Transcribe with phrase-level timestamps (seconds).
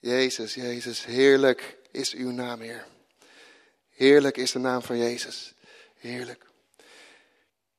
[0.00, 2.86] Jezus, Jezus, heerlijk is uw naam, Heer.
[3.90, 5.54] Heerlijk is de naam van Jezus.
[5.98, 6.46] Heerlijk.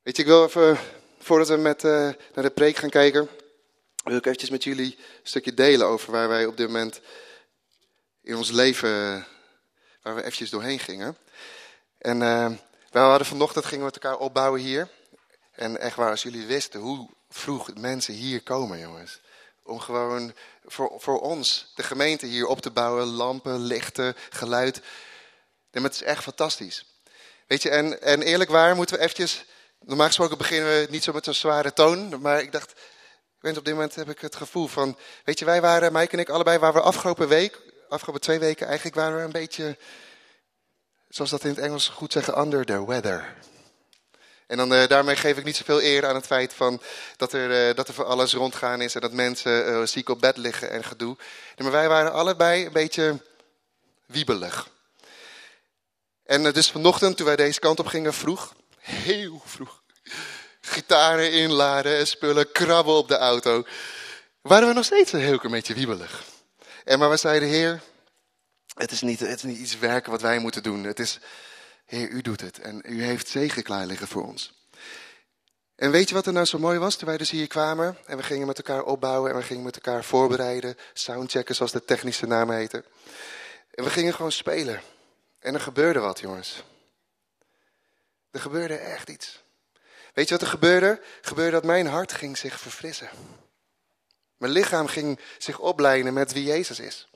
[0.01, 0.77] Weet je, ik wil even,
[1.19, 1.91] voordat we met, uh,
[2.33, 3.29] naar de preek gaan kijken,
[4.03, 7.01] wil ik eventjes met jullie een stukje delen over waar wij op dit moment
[8.21, 9.25] in ons leven,
[10.01, 11.17] waar we eventjes doorheen gingen.
[11.97, 12.51] En uh,
[12.91, 14.89] we hadden vanochtend, gingen we met elkaar opbouwen hier.
[15.51, 19.19] En echt waar, als jullie wisten hoe vroeg mensen hier komen, jongens.
[19.63, 20.33] Om gewoon
[20.65, 23.05] voor, voor ons, de gemeente hier op te bouwen.
[23.05, 24.81] Lampen, lichten, geluid.
[25.71, 26.85] Het is echt fantastisch.
[27.47, 29.45] Weet je, en, en eerlijk waar moeten we eventjes...
[29.79, 32.21] Normaal gesproken beginnen we niet zo met een zware toon.
[32.21, 32.73] Maar ik dacht,
[33.39, 34.97] weet, op dit moment heb ik het gevoel van...
[35.25, 37.59] Weet je, wij waren, Mike en ik allebei, waren we afgelopen week...
[37.89, 39.77] Afgelopen twee weken eigenlijk waren we een beetje...
[41.09, 43.35] Zoals dat in het Engels goed zeggen, under the weather.
[44.51, 46.81] En dan, uh, daarmee geef ik niet zoveel eer aan het feit van
[47.17, 50.21] dat, er, uh, dat er voor alles rondgaan is en dat mensen uh, ziek op
[50.21, 51.17] bed liggen en gedoe.
[51.57, 53.21] Maar wij waren allebei een beetje
[54.05, 54.69] wiebelig.
[56.23, 59.81] En dus vanochtend, toen wij deze kant op gingen, vroeg, heel vroeg,
[60.61, 63.65] gitaren inladen en spullen, krabben op de auto,
[64.41, 66.23] waren we nog steeds een heel klein beetje wiebelig.
[66.83, 67.81] En maar we zeiden, Heer,
[68.73, 70.83] het is, niet, het is niet iets werken wat wij moeten doen.
[70.83, 71.19] Het is,
[71.91, 74.67] Heer, u doet het en u heeft zegen klaar liggen voor ons.
[75.75, 78.17] En weet je wat er nou zo mooi was toen wij dus hier kwamen en
[78.17, 82.25] we gingen met elkaar opbouwen en we gingen met elkaar voorbereiden, soundchecken zoals de technische
[82.25, 82.83] naam heette.
[83.71, 84.81] En we gingen gewoon spelen.
[85.39, 86.63] En er gebeurde wat, jongens.
[88.31, 89.43] Er gebeurde echt iets.
[90.13, 90.87] Weet je wat er gebeurde?
[90.87, 93.09] Er gebeurde dat mijn hart ging zich verfrissen.
[94.37, 97.09] Mijn lichaam ging zich opleiden met wie Jezus is.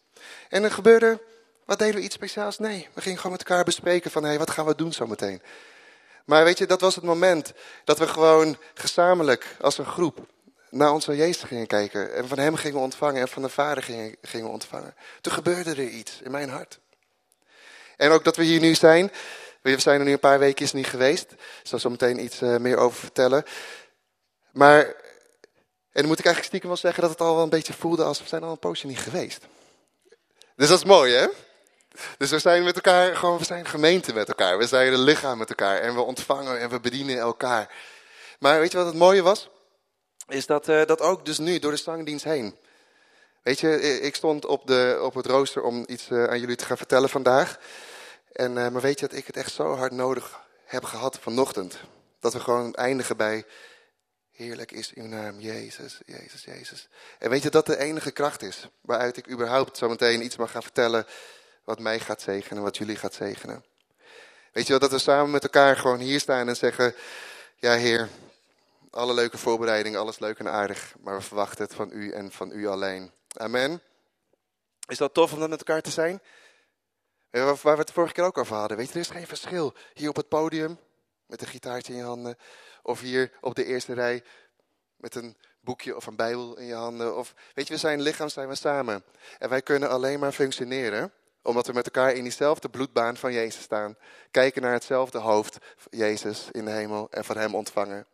[0.49, 1.21] En er gebeurde
[1.65, 2.59] wat deden we iets speciaals?
[2.59, 5.41] Nee, we gingen gewoon met elkaar bespreken van, hé, hey, wat gaan we doen zometeen?
[6.25, 10.19] Maar weet je, dat was het moment dat we gewoon gezamenlijk als een groep
[10.69, 12.13] naar onze Jezus gingen kijken.
[12.13, 14.95] En van hem gingen ontvangen en van de Vader gingen, gingen ontvangen.
[15.21, 16.79] Toen gebeurde er iets in mijn hart.
[17.97, 19.11] En ook dat we hier nu zijn.
[19.61, 21.31] We zijn er nu een paar weken niet geweest.
[21.31, 23.43] Ik zal zo meteen iets uh, meer over vertellen.
[24.51, 27.73] Maar, en dan moet ik eigenlijk stiekem wel zeggen dat het al wel een beetje
[27.73, 29.45] voelde als we zijn al een poosje niet geweest.
[30.55, 31.27] Dus dat is mooi, hè?
[32.17, 34.57] Dus we zijn met elkaar, gewoon, we zijn gemeente met elkaar.
[34.57, 35.77] We zijn een lichaam met elkaar.
[35.77, 37.73] En we ontvangen en we bedienen elkaar.
[38.39, 39.49] Maar weet je wat het mooie was?
[40.27, 42.57] Is dat, uh, dat ook dus nu, door de zangdienst heen.
[43.43, 46.65] Weet je, ik stond op, de, op het rooster om iets uh, aan jullie te
[46.65, 47.59] gaan vertellen vandaag.
[48.31, 51.77] En, uh, maar weet je dat ik het echt zo hard nodig heb gehad vanochtend.
[52.19, 53.45] Dat we gewoon eindigen bij,
[54.31, 56.87] heerlijk is uw naam, Jezus, Jezus, Jezus.
[57.19, 60.51] En weet je dat de enige kracht is waaruit ik überhaupt zo meteen iets mag
[60.51, 61.05] gaan vertellen
[61.65, 63.65] wat mij gaat zegenen, wat jullie gaat zegenen.
[64.51, 66.95] Weet je wel, dat we samen met elkaar gewoon hier staan en zeggen,
[67.55, 68.09] ja Heer,
[68.89, 72.51] alle leuke voorbereidingen, alles leuk en aardig, maar we verwachten het van u en van
[72.51, 73.11] u alleen.
[73.37, 73.81] Amen.
[74.87, 76.21] Is dat tof om dat met elkaar te zijn?
[77.29, 78.77] Waar we het vorige keer ook over hadden.
[78.77, 79.73] Weet je, er is geen verschil.
[79.93, 80.79] Hier op het podium,
[81.25, 82.37] met een gitaartje in je handen.
[82.81, 84.23] Of hier op de eerste rij,
[84.95, 87.17] met een boekje of een bijbel in je handen.
[87.17, 89.03] Of, weet je, we zijn lichaam, zijn we samen.
[89.37, 91.13] En wij kunnen alleen maar functioneren
[91.45, 93.97] omdat we met elkaar in diezelfde bloedbaan van Jezus staan.
[94.31, 95.57] Kijken naar hetzelfde hoofd,
[95.89, 98.07] Jezus in de hemel, en van hem ontvangen.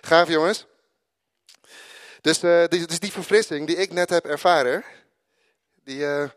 [0.00, 0.66] Gaaf jongens.
[2.20, 4.84] Dus, uh, die, dus die verfrissing die ik net heb ervaren,
[5.74, 6.28] die, uh,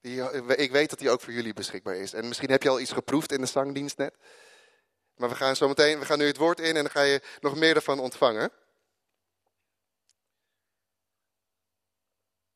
[0.00, 2.12] die, uh, ik weet dat die ook voor jullie beschikbaar is.
[2.12, 4.14] En misschien heb je al iets geproefd in de zangdienst net.
[5.16, 7.22] Maar we gaan zo meteen, we gaan nu het woord in en dan ga je
[7.40, 8.52] nog meer ervan ontvangen.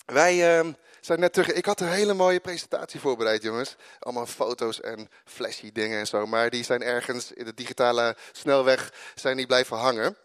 [0.07, 0.73] Wij ehm,
[1.15, 1.53] net terug.
[1.53, 3.77] Ik had een hele mooie presentatie voorbereid, jongens.
[3.99, 6.27] Allemaal foto's en flashy dingen en zo.
[6.27, 10.17] Maar die zijn ergens in de digitale snelweg zijn die blijven hangen.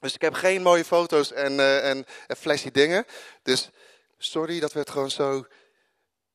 [0.00, 3.06] Dus ik heb geen mooie foto's en, uh, en, flashy dingen.
[3.42, 3.70] Dus
[4.18, 5.46] sorry dat we het gewoon zo een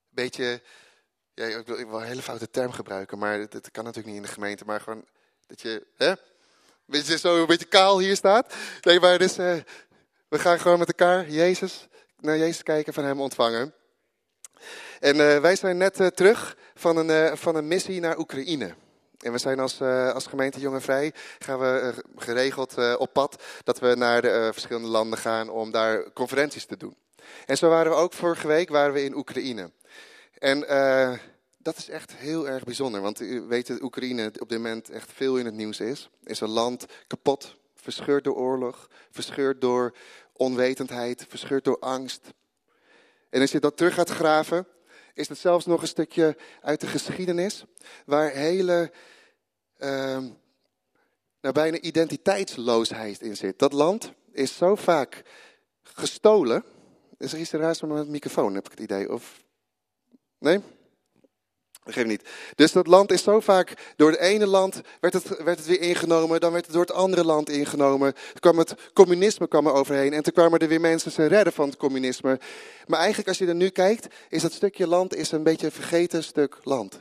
[0.09, 0.61] beetje...
[1.33, 4.27] Ik, wil, ik wil een hele foute term gebruiken, maar dat, kan natuurlijk niet in
[4.27, 4.65] de gemeente.
[4.65, 5.05] Maar gewoon
[5.47, 6.17] dat je hè, een
[6.85, 8.53] beetje, zo een beetje kaal hier staat.
[8.81, 9.55] Nee, maar dus, uh,
[10.27, 11.87] we gaan gewoon met elkaar Jezus,
[12.19, 13.73] naar Jezus kijken, van hem ontvangen.
[14.99, 18.73] En uh, wij zijn net uh, terug van een, uh, van een missie naar Oekraïne.
[19.19, 23.95] En we zijn als, als gemeente Jong Vrij, gaan we geregeld op pad dat we
[23.97, 26.95] naar de verschillende landen gaan om daar conferenties te doen.
[27.45, 29.71] En zo waren we ook vorige week waren we in Oekraïne.
[30.37, 30.59] En
[31.57, 35.11] dat is echt heel erg bijzonder, want u weet dat Oekraïne op dit moment echt
[35.13, 36.09] veel in het nieuws is.
[36.23, 39.95] Is een land kapot, verscheurd door oorlog, verscheurd door
[40.33, 42.21] onwetendheid, verscheurd door angst.
[43.29, 44.67] En als je dat terug gaat graven,
[45.13, 47.63] is het zelfs nog een stukje uit de geschiedenis,
[48.05, 48.91] waar hele,
[49.77, 50.23] uh,
[51.39, 53.59] bijna identiteitsloosheid in zit.
[53.59, 55.23] Dat land is zo vaak
[55.81, 56.63] gestolen
[57.17, 59.11] Is er iets raars met mijn microfoon, heb ik het idee?
[59.11, 59.43] Of...
[60.37, 60.61] Nee?
[61.83, 62.29] Dat geeft niet.
[62.55, 65.81] Dus dat land is zo vaak, door het ene land werd het, werd het weer
[65.81, 68.13] ingenomen, dan werd het door het andere land ingenomen.
[68.13, 71.53] Toen kwam het communisme kwam er overheen en toen kwamen er weer mensen ze redden
[71.53, 72.39] van het communisme.
[72.87, 75.71] Maar eigenlijk als je er nu kijkt, is dat stukje land is een beetje een
[75.71, 76.99] vergeten stuk land.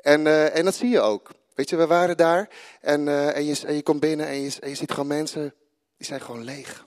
[0.00, 1.30] En, uh, en dat zie je ook.
[1.54, 2.48] Weet je, we waren daar
[2.80, 5.54] en, uh, en, je, je komt binnen en je, en je ziet gewoon mensen,
[5.96, 6.86] die zijn gewoon leeg.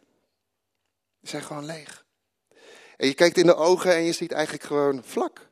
[1.19, 2.05] Die zijn gewoon leeg.
[2.97, 5.47] En je kijkt in de ogen en je ziet eigenlijk gewoon vlak.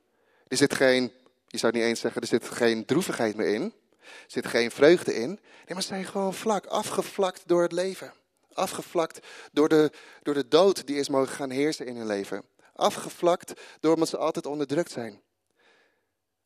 [0.48, 1.12] Er zit geen,
[1.56, 3.74] je zou niet eens zeggen, er zit geen droevigheid meer in.
[4.02, 5.30] Er zit geen vreugde in.
[5.30, 8.14] Nee, maar ze zijn gewoon vlak, afgevlakt door het leven.
[8.54, 9.20] Afgevlakt
[9.52, 9.92] door de,
[10.24, 12.44] door de dood die is mogen gaan heersen in hun leven.
[12.74, 15.22] Afgevlakt door omdat ze altijd onderdrukt zijn.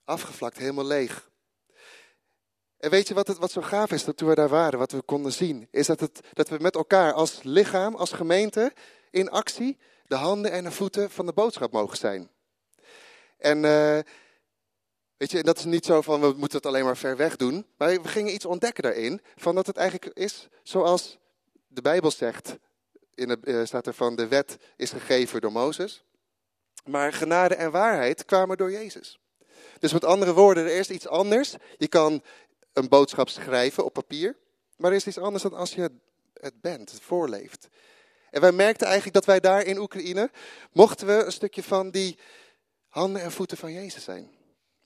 [0.04, 1.30] Afgevlakt, helemaal leeg.
[2.78, 4.92] En weet je wat, het, wat zo gaaf is dat toen we daar waren, wat
[4.92, 5.68] we konden zien?
[5.72, 8.74] Is dat, het, dat we met elkaar als lichaam, als gemeente,
[9.12, 12.30] in actie de handen en de voeten van de boodschap mogen zijn.
[13.38, 14.00] En uh,
[15.19, 17.66] weet je, dat is niet zo van we moeten het alleen maar ver weg doen.
[17.77, 19.21] Maar we gingen iets ontdekken daarin.
[19.36, 21.18] Van dat het eigenlijk is zoals
[21.68, 22.57] de Bijbel zegt.
[23.16, 26.04] In de, uh, staat er van de wet is gegeven door Mozes.
[26.86, 29.19] Maar genade en waarheid kwamen door Jezus.
[29.80, 31.56] Dus met andere woorden, er is iets anders.
[31.77, 32.24] Je kan
[32.74, 34.36] een boodschap schrijven op papier.
[34.77, 35.92] Maar er is iets anders dan als je
[36.33, 37.68] het bent, het voorleeft.
[38.31, 40.31] En wij merkten eigenlijk dat wij daar in Oekraïne,
[40.71, 42.18] mochten we een stukje van die
[42.88, 44.38] handen en voeten van Jezus zijn.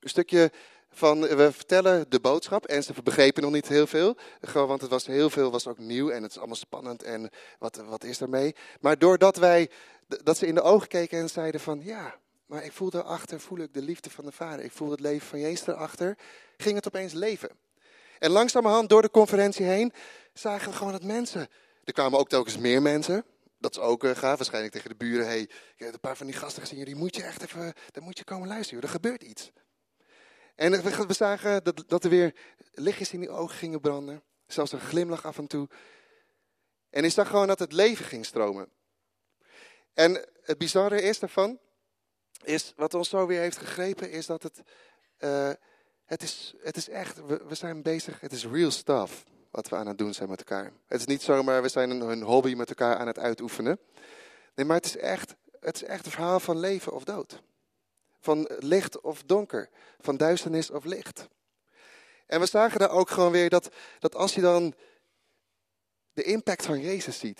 [0.04, 0.52] Een stukje
[0.90, 4.16] van, we vertellen de boodschap en ze begrepen nog niet heel veel.
[4.42, 7.30] Gewoon, want het was heel veel, was ook nieuw en het is allemaal spannend en
[7.60, 8.56] wat, wat is ermee.
[8.80, 9.70] Maar doordat wij,
[10.24, 12.16] dat ze in de ogen keken en zeiden van, ja,
[12.46, 14.66] maar ik voel daarachter, voel ik de liefde van de Vader.
[14.66, 16.18] Ik voel het leven van Jezus daarachter.
[16.58, 17.50] Ging het opeens leven.
[18.20, 19.94] En langzamerhand door de conferentie heen
[20.34, 21.48] zagen we gewoon dat mensen,
[21.84, 23.26] er kwamen ook telkens meer mensen.
[23.60, 24.38] Dat is ook uh, gaaf.
[24.38, 25.26] Waarschijnlijk tegen de buren.
[25.26, 26.86] hey, ik heb een paar van die gasten gezien.
[26.86, 28.84] Die moet je echt even, daar moet je komen luisteren.
[28.84, 29.52] Er gebeurt iets.
[30.56, 32.36] En we, zagen dat, dat er weer
[32.72, 34.24] lichtjes in die ogen gingen branden.
[34.48, 35.70] Zelfs een glimlach af en toe.
[36.90, 38.70] En ik zag gewoon dat het leven ging stromen.
[39.94, 41.60] En het bizarre is daarvan,
[42.44, 44.62] is wat ons zo weer heeft gegrepen, is dat het,
[45.20, 45.52] uh,
[46.06, 49.76] het, is, het is echt, we, we zijn bezig, het is real stuff wat we
[49.76, 50.72] aan het doen zijn met elkaar.
[50.88, 53.80] Het is niet zomaar, we zijn een, hobby met elkaar aan het uitoefenen.
[54.56, 57.42] Nee, maar het is, echt, het is echt een verhaal van leven of dood.
[58.24, 59.70] Van licht of donker.
[60.00, 61.28] Van duisternis of licht.
[62.25, 64.74] En we zagen daar ook gewoon weer dat, dat als je dan
[66.14, 67.40] de impact van Jezus ziet.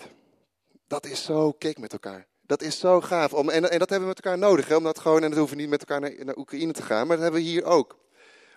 [0.86, 2.26] Dat is zo kick met elkaar.
[2.40, 3.32] Dat is zo gaaf.
[3.32, 4.68] Om, en, en dat hebben we met elkaar nodig.
[4.68, 7.06] Hè, omdat gewoon, en dat hoeven we niet met elkaar naar, naar Oekraïne te gaan.
[7.06, 7.98] Maar dat hebben we hier ook.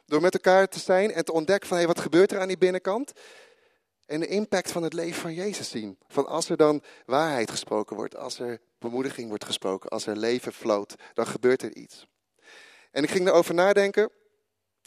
[0.06, 2.58] Door met elkaar te zijn en te ontdekken van hey, wat gebeurt er aan die
[2.58, 3.12] binnenkant.
[4.06, 5.98] En de impact van het leven van Jezus zien.
[6.08, 10.54] Van als er dan waarheid gesproken wordt, als er bemoediging wordt gesproken, als er leven
[10.54, 12.08] floot, dan gebeurt er iets.
[12.98, 14.12] En ik ging erover nadenken.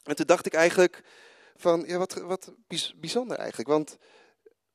[0.03, 1.03] En toen dacht ik eigenlijk
[1.57, 2.53] van, ja, wat, wat
[2.97, 3.69] bijzonder eigenlijk.
[3.69, 3.97] Want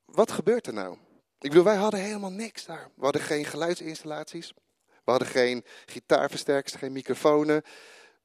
[0.06, 0.98] wat gebeurt er nou?
[1.40, 2.92] Ik bedoel, wij hadden helemaal niks daar.
[2.96, 4.54] We hadden geen geluidsinstallaties.
[4.86, 7.48] We hadden geen gitaarversterkers, geen microfoons.
[7.48, 7.64] We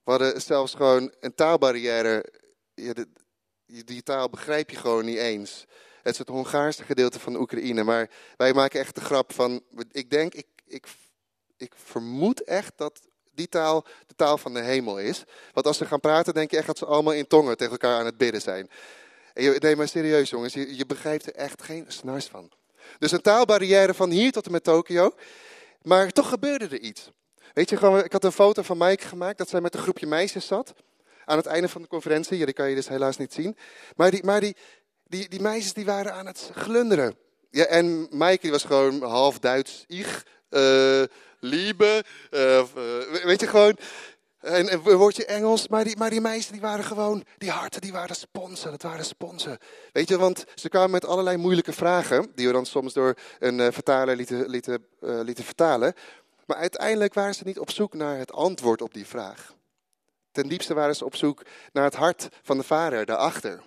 [0.05, 2.25] hadden zelfs gewoon een taalbarrière.
[3.67, 5.65] die taal begrijp je gewoon niet eens.
[6.03, 7.85] Het is het Hongaarse gedeelte van Oekraïne.
[7.85, 9.63] Maar wij maken echt de grap van.
[9.91, 10.87] Ik denk, ik, ik,
[11.57, 13.10] ik vermoed echt dat
[13.41, 15.25] die taal de taal van de hemel is.
[15.53, 17.99] Want als ze gaan praten, denk je echt dat ze allemaal in tongen tegen elkaar
[17.99, 18.71] aan het bidden zijn.
[19.35, 22.51] Nee, maar serieus jongens, je, je begrijpt er echt geen snars van.
[22.99, 25.15] Dus een taalbarrière van hier tot en met Tokio.
[25.83, 27.11] Maar toch gebeurde er iets.
[27.55, 30.07] Weet je, gewoon, ik had een foto van Mike gemaakt dat zij met een groepje
[30.07, 30.75] meisjes zat.
[31.25, 32.39] Aan het einde van de conferentie.
[32.39, 33.57] Ja, die kan je dus helaas niet zien.
[33.97, 34.57] Maar die, maar die,
[35.05, 37.17] die, die meisjes die waren aan het glunderen.
[37.51, 39.85] Ja, en Maaike was gewoon half Duits.
[39.87, 41.03] Ich, uh,
[41.41, 42.63] liebe, uh,
[43.25, 43.77] weet je gewoon.
[44.41, 47.93] En een woordje Engels, maar die, maar die meisjes die waren gewoon, die harten die
[47.93, 49.59] waren sponsen, dat waren sponsen.
[49.93, 53.73] Weet je, want ze kwamen met allerlei moeilijke vragen, die we dan soms door een
[53.73, 55.95] vertaler lieten, lieten, lieten vertalen.
[56.47, 59.55] Maar uiteindelijk waren ze niet op zoek naar het antwoord op die vraag.
[60.33, 61.43] Ten diepste waren ze op zoek
[61.73, 63.63] naar het hart van de vader daarachter.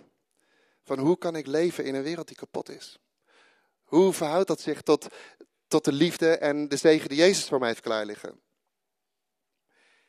[0.84, 3.00] Van hoe kan ik leven in een wereld die kapot is?
[3.84, 5.08] Hoe verhoudt dat zich tot,
[5.74, 8.40] tot de liefde en de zegen die Jezus voor mij heeft klaar liggen?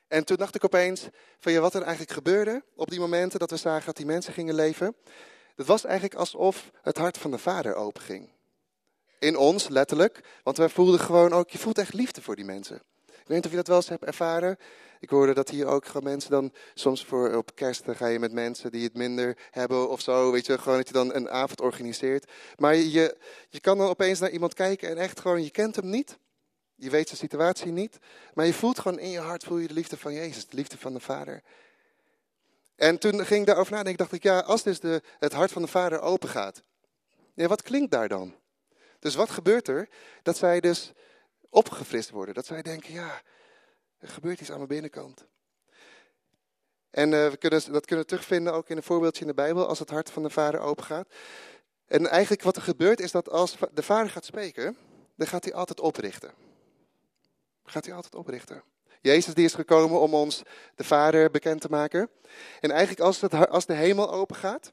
[0.08, 3.50] En toen dacht ik opeens van ja, wat er eigenlijk gebeurde op die momenten dat
[3.50, 4.96] we zagen dat die mensen gingen leven.
[5.56, 8.30] Het was eigenlijk alsof het hart van de Vader openging.
[9.18, 10.20] In ons, letterlijk.
[10.42, 12.82] Want wij voelden gewoon ook, je voelt echt liefde voor die mensen.
[13.24, 14.58] Ik weet niet of je dat wel eens hebt ervaren.
[15.00, 18.18] Ik hoorde dat hier ook gewoon mensen dan, soms voor op kerst dan ga je
[18.18, 21.30] met mensen die het minder hebben of zo, weet je, gewoon dat je dan een
[21.30, 22.30] avond organiseert.
[22.56, 23.16] Maar je,
[23.48, 26.18] je kan dan opeens naar iemand kijken en echt gewoon, je kent hem niet.
[26.74, 27.98] Je weet zijn situatie niet.
[28.34, 30.46] Maar je voelt gewoon in je hart voel je de liefde van Jezus.
[30.46, 31.42] De liefde van de Vader.
[32.76, 33.98] En toen ging ik daarover nadenken.
[33.98, 36.62] dacht ik, ja, als dus de, het hart van de Vader open gaat.
[37.34, 38.34] Ja, wat klinkt daar dan?
[38.98, 39.88] Dus wat gebeurt er?
[40.22, 40.92] Dat zij dus
[41.54, 42.34] opgefrist worden.
[42.34, 43.22] Dat zij denken, ja,
[43.98, 45.26] er gebeurt iets aan mijn binnenkant.
[46.90, 49.66] En uh, we kunnen, dat kunnen we terugvinden ook in een voorbeeldje in de Bijbel,
[49.66, 51.08] als het hart van de vader open gaat.
[51.86, 54.76] En eigenlijk wat er gebeurt is dat als de vader gaat spreken,
[55.16, 56.32] dan gaat hij altijd oprichten.
[57.64, 58.62] Gaat hij altijd oprichten.
[59.00, 60.42] Jezus die is gekomen om ons
[60.74, 62.10] de Vader bekend te maken.
[62.60, 64.72] En eigenlijk als, het, als de hemel open gaat,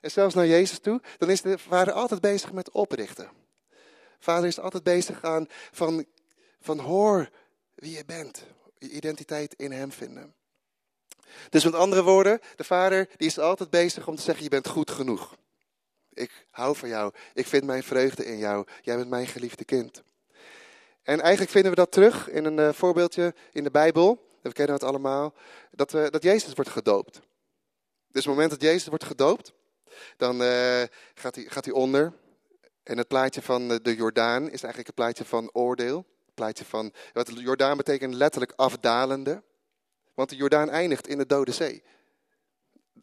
[0.00, 3.30] en zelfs naar Jezus toe, dan is de Vader altijd bezig met oprichten.
[4.18, 6.06] Vader is altijd bezig aan van,
[6.60, 7.30] van hoor
[7.74, 8.44] wie je bent.
[8.78, 10.34] Je identiteit in hem vinden.
[11.50, 14.68] Dus met andere woorden, de vader die is altijd bezig om te zeggen, je bent
[14.68, 15.36] goed genoeg.
[16.12, 17.12] Ik hou van jou.
[17.34, 18.66] Ik vind mijn vreugde in jou.
[18.82, 20.02] Jij bent mijn geliefde kind.
[21.02, 24.26] En eigenlijk vinden we dat terug in een uh, voorbeeldje in de Bijbel.
[24.42, 25.34] We kennen het allemaal.
[25.70, 27.20] Dat, dat Jezus wordt gedoopt.
[28.08, 29.52] Dus op het moment dat Jezus wordt gedoopt,
[30.16, 30.82] dan uh,
[31.14, 32.12] gaat, hij, gaat hij onder.
[32.82, 36.06] En het plaatje van de Jordaan is eigenlijk het plaatje van oordeel.
[36.38, 39.42] Plaatje van, wat Jordaan betekent letterlijk afdalende.
[40.14, 41.82] Want de Jordaan eindigt in de Dode Zee.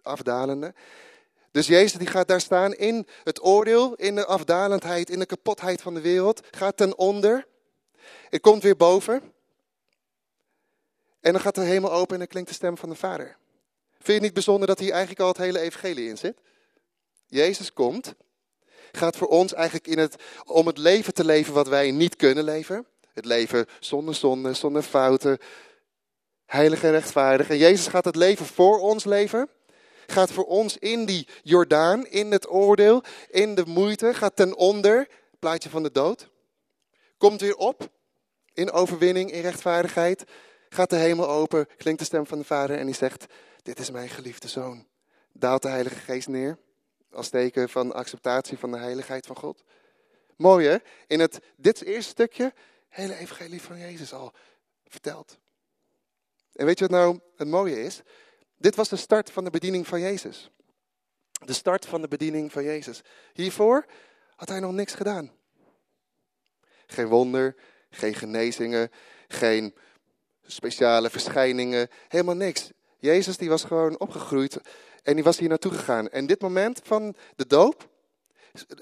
[0.01, 0.73] Afdalende.
[1.51, 5.81] Dus Jezus die gaat daar staan in het oordeel, in de afdalendheid, in de kapotheid
[5.81, 6.47] van de wereld.
[6.51, 7.47] Gaat ten onder.
[8.29, 9.33] Het komt weer boven.
[11.19, 13.37] En dan gaat de hemel open en dan klinkt de stem van de Vader.
[13.91, 16.37] Vind je het niet bijzonder dat hier eigenlijk al het hele evangelie in zit?
[17.27, 18.15] Jezus komt,
[18.91, 20.15] gaat voor ons eigenlijk in het,
[20.45, 22.87] om het leven te leven wat wij niet kunnen leven.
[23.15, 25.37] Het leven zonder zonde, zonder fouten,
[26.45, 27.49] heilig en rechtvaardig.
[27.49, 29.49] En Jezus gaat het leven voor ons leven.
[30.07, 35.07] Gaat voor ons in die Jordaan, in het oordeel, in de moeite, gaat ten onder,
[35.39, 36.29] plaatje van de dood.
[37.17, 37.89] Komt weer op,
[38.53, 40.23] in overwinning, in rechtvaardigheid.
[40.69, 43.25] Gaat de hemel open, klinkt de stem van de Vader en die zegt,
[43.61, 44.87] dit is mijn geliefde zoon.
[45.31, 46.57] Daalt de Heilige Geest neer,
[47.11, 49.63] als teken van acceptatie van de heiligheid van God.
[50.35, 50.77] Mooi hè?
[51.07, 52.53] In het, dit eerste stukje,
[52.95, 54.33] hele evangelie van Jezus al
[54.87, 55.37] verteld.
[56.53, 58.01] En weet je wat nou het mooie is?
[58.57, 60.49] Dit was de start van de bediening van Jezus.
[61.45, 63.01] De start van de bediening van Jezus.
[63.33, 63.85] Hiervoor
[64.35, 65.31] had hij nog niks gedaan.
[66.87, 67.55] Geen wonder,
[67.89, 68.91] geen genezingen,
[69.27, 69.75] geen
[70.45, 72.71] speciale verschijningen, helemaal niks.
[72.97, 74.57] Jezus die was gewoon opgegroeid
[75.03, 76.09] en die was hier naartoe gegaan.
[76.09, 77.89] En dit moment van de doop,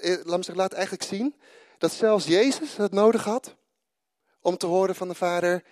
[0.00, 1.34] eh, laat me laat eigenlijk zien
[1.78, 3.56] dat zelfs Jezus het nodig had
[4.44, 5.64] om te horen van de Vader,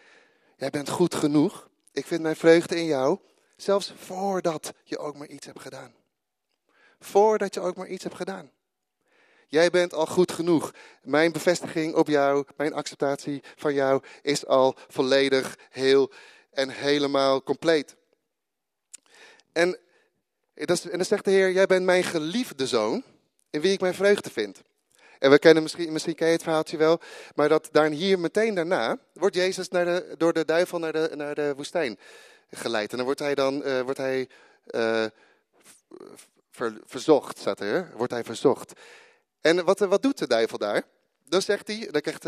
[0.56, 1.68] jij bent goed genoeg.
[1.92, 3.18] Ik vind mijn vreugde in jou,
[3.56, 5.94] zelfs voordat je ook maar iets hebt gedaan.
[7.00, 8.50] Voordat je ook maar iets hebt gedaan.
[9.48, 10.74] Jij bent al goed genoeg.
[11.02, 16.12] Mijn bevestiging op jou, mijn acceptatie van jou is al volledig, heel
[16.50, 17.96] en helemaal compleet.
[19.52, 19.78] En,
[20.54, 23.04] en dan zegt de Heer, jij bent mijn geliefde zoon,
[23.50, 24.62] in wie ik mijn vreugde vind.
[25.22, 27.00] En we kennen misschien, misschien ken je het verhaaltje wel,
[27.34, 31.34] maar dat daar hier meteen daarna wordt Jezus naar door de duivel naar de, naar
[31.34, 31.98] de woestijn
[32.50, 32.90] geleid.
[32.90, 34.28] En dan wordt hij dan uh, wordt hij,
[36.50, 38.72] ver, verzocht, staat er, wordt hij verzocht.
[39.40, 40.82] En wat, wat doet de duivel daar?
[41.24, 42.22] Dan zegt hij, dan krijgt,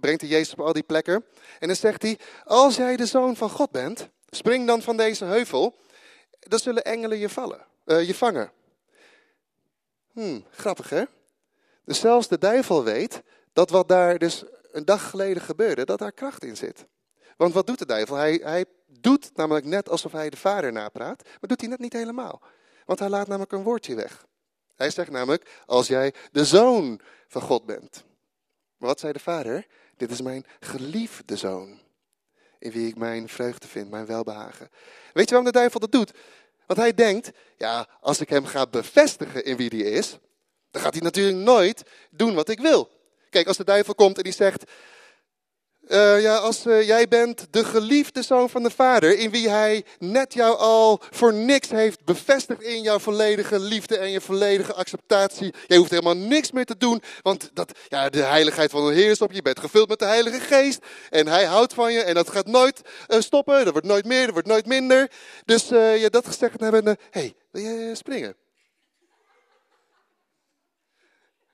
[0.00, 1.24] brengt hij Jezus op al die plekken.
[1.58, 5.24] En dan zegt hij, als jij de zoon van God bent, spring dan van deze
[5.24, 5.76] heuvel,
[6.38, 8.52] dan zullen engelen je, vallen, je vangen.
[10.12, 11.04] Hmm, grappig hè?
[11.84, 13.22] Dus zelfs de duivel weet
[13.52, 16.86] dat wat daar dus een dag geleden gebeurde, dat daar kracht in zit.
[17.36, 18.16] Want wat doet de duivel?
[18.16, 21.92] Hij, hij doet namelijk net alsof hij de vader napraat, maar doet hij net niet
[21.92, 22.42] helemaal.
[22.84, 24.26] Want hij laat namelijk een woordje weg.
[24.74, 28.04] Hij zegt namelijk, als jij de zoon van God bent.
[28.76, 29.66] Maar wat zei de vader?
[29.96, 31.78] Dit is mijn geliefde zoon.
[32.58, 34.70] In wie ik mijn vreugde vind, mijn welbehagen.
[35.12, 36.12] Weet je waarom de duivel dat doet?
[36.66, 40.18] Want hij denkt, ja, als ik hem ga bevestigen in wie hij is,
[40.74, 42.88] dan gaat hij natuurlijk nooit doen wat ik wil.
[43.30, 44.64] Kijk, als de duivel komt en die zegt,
[45.88, 49.84] uh, ja, als uh, jij bent de geliefde zoon van de Vader, in wie hij
[49.98, 55.54] net jou al voor niks heeft bevestigd in jouw volledige liefde en je volledige acceptatie.
[55.66, 59.10] Jij hoeft helemaal niks meer te doen, want dat, ja, de heiligheid van de Heer
[59.10, 59.36] is op je.
[59.36, 60.78] Je bent gevuld met de Heilige Geest
[61.10, 63.64] en hij houdt van je en dat gaat nooit uh, stoppen.
[63.64, 65.10] Dat wordt nooit meer, dat wordt nooit minder.
[65.44, 68.43] Dus ja, dat gezegd hebben, hé, hey, wil je springen?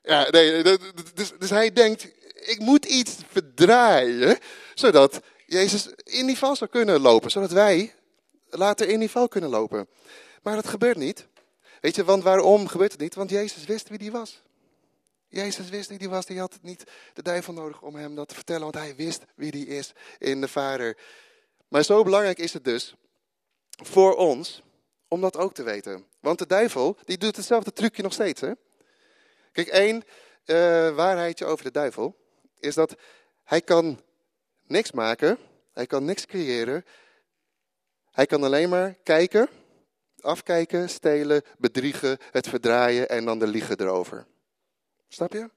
[0.03, 0.63] Ja, nee,
[1.13, 4.37] dus, dus hij denkt, ik moet iets verdraaien,
[4.73, 7.31] zodat Jezus in die val zou kunnen lopen.
[7.31, 7.93] Zodat wij
[8.49, 9.87] later in die val kunnen lopen.
[10.43, 11.27] Maar dat gebeurt niet.
[11.81, 13.15] Weet je, want waarom gebeurt het niet?
[13.15, 14.41] Want Jezus wist wie die was.
[15.27, 16.25] Jezus wist wie die was.
[16.25, 18.61] Die had niet de duivel nodig om hem dat te vertellen.
[18.61, 20.97] Want hij wist wie die is in de Vader.
[21.67, 22.95] Maar zo belangrijk is het dus
[23.83, 24.61] voor ons
[25.07, 26.05] om dat ook te weten.
[26.19, 28.41] Want de duivel, die doet hetzelfde trucje nog steeds.
[28.41, 28.51] Hè?
[29.51, 30.03] Kijk, één
[30.45, 32.15] uh, waarheidje over de duivel
[32.59, 32.95] is dat
[33.43, 34.01] hij kan
[34.67, 35.37] niks maken.
[35.73, 36.85] Hij kan niks creëren.
[38.11, 39.49] Hij kan alleen maar kijken,
[40.19, 44.25] afkijken, stelen, bedriegen, het verdraaien en dan de liegen erover.
[45.07, 45.49] Snap je?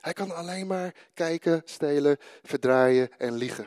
[0.00, 3.66] Hij kan alleen maar kijken, stelen, verdraaien en liegen.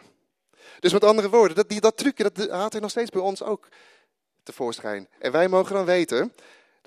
[0.80, 3.44] Dus met andere woorden, dat, die, dat trucje dat haalt hij nog steeds bij ons
[3.44, 3.68] ook
[4.44, 5.08] tevoorschijn.
[5.20, 6.34] En wij mogen dan weten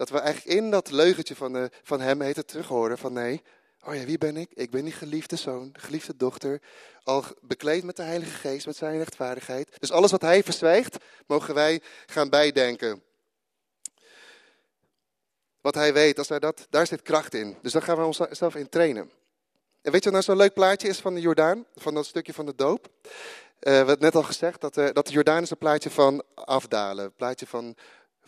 [0.01, 3.13] dat we eigenlijk in dat leugentje van, de, van hem heet het terug horen van
[3.13, 3.43] nee,
[3.85, 4.51] oh ja, wie ben ik?
[4.55, 6.61] Ik ben die geliefde zoon, de geliefde dochter,
[7.03, 9.77] al bekleed met de Heilige Geest, met zijn rechtvaardigheid.
[9.79, 13.03] Dus alles wat hij verzwijgt, mogen wij gaan bijdenken.
[15.61, 17.57] Wat hij weet, als hij dat, daar zit kracht in.
[17.63, 19.11] Dus daar gaan we onszelf in trainen.
[19.83, 21.67] En weet je wat nou zo'n leuk plaatje is van de Jordaan?
[21.77, 22.89] Van dat stukje van de doop?
[22.89, 23.13] Uh,
[23.61, 27.05] we hebben net al gezegd dat, uh, dat de Jordaan is een plaatje van afdalen.
[27.05, 27.77] Een plaatje van,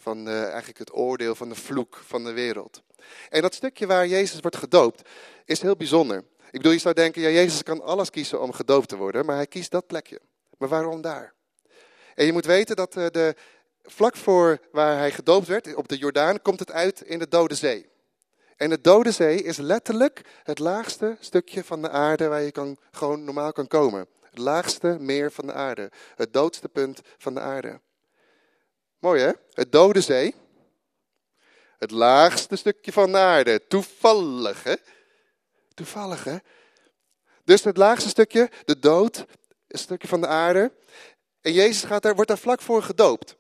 [0.03, 2.83] van uh, eigenlijk het oordeel van de vloek van de wereld.
[3.29, 5.09] En dat stukje waar Jezus wordt gedoopt
[5.45, 6.25] is heel bijzonder.
[6.51, 9.37] Ik bedoel, je zou denken, ja, Jezus kan alles kiezen om gedoopt te worden, maar
[9.37, 10.21] hij kiest dat plekje.
[10.59, 11.35] Maar waarom daar?
[12.15, 13.35] En je moet weten dat de,
[13.83, 17.55] vlak voor waar hij gedoopt werd, op de Jordaan, komt het uit in de Dode
[17.55, 17.91] Zee.
[18.57, 22.79] En de Dode Zee is letterlijk het laagste stukje van de aarde waar je kan,
[22.91, 24.07] gewoon normaal kan komen.
[24.31, 25.91] Het laagste meer van de aarde.
[26.15, 27.81] Het doodste punt van de aarde.
[29.03, 29.31] Mooi hè?
[29.53, 30.35] Het Dode Zee.
[31.79, 33.67] Het laagste stukje van de aarde.
[33.69, 34.75] Toevallig hè?
[35.75, 36.37] Toevallig hè?
[37.45, 39.25] Dus het laagste stukje, de dood,
[39.69, 40.73] een stukje van de aarde.
[41.41, 43.37] En Jezus gaat daar, wordt daar vlak voor gedoopt.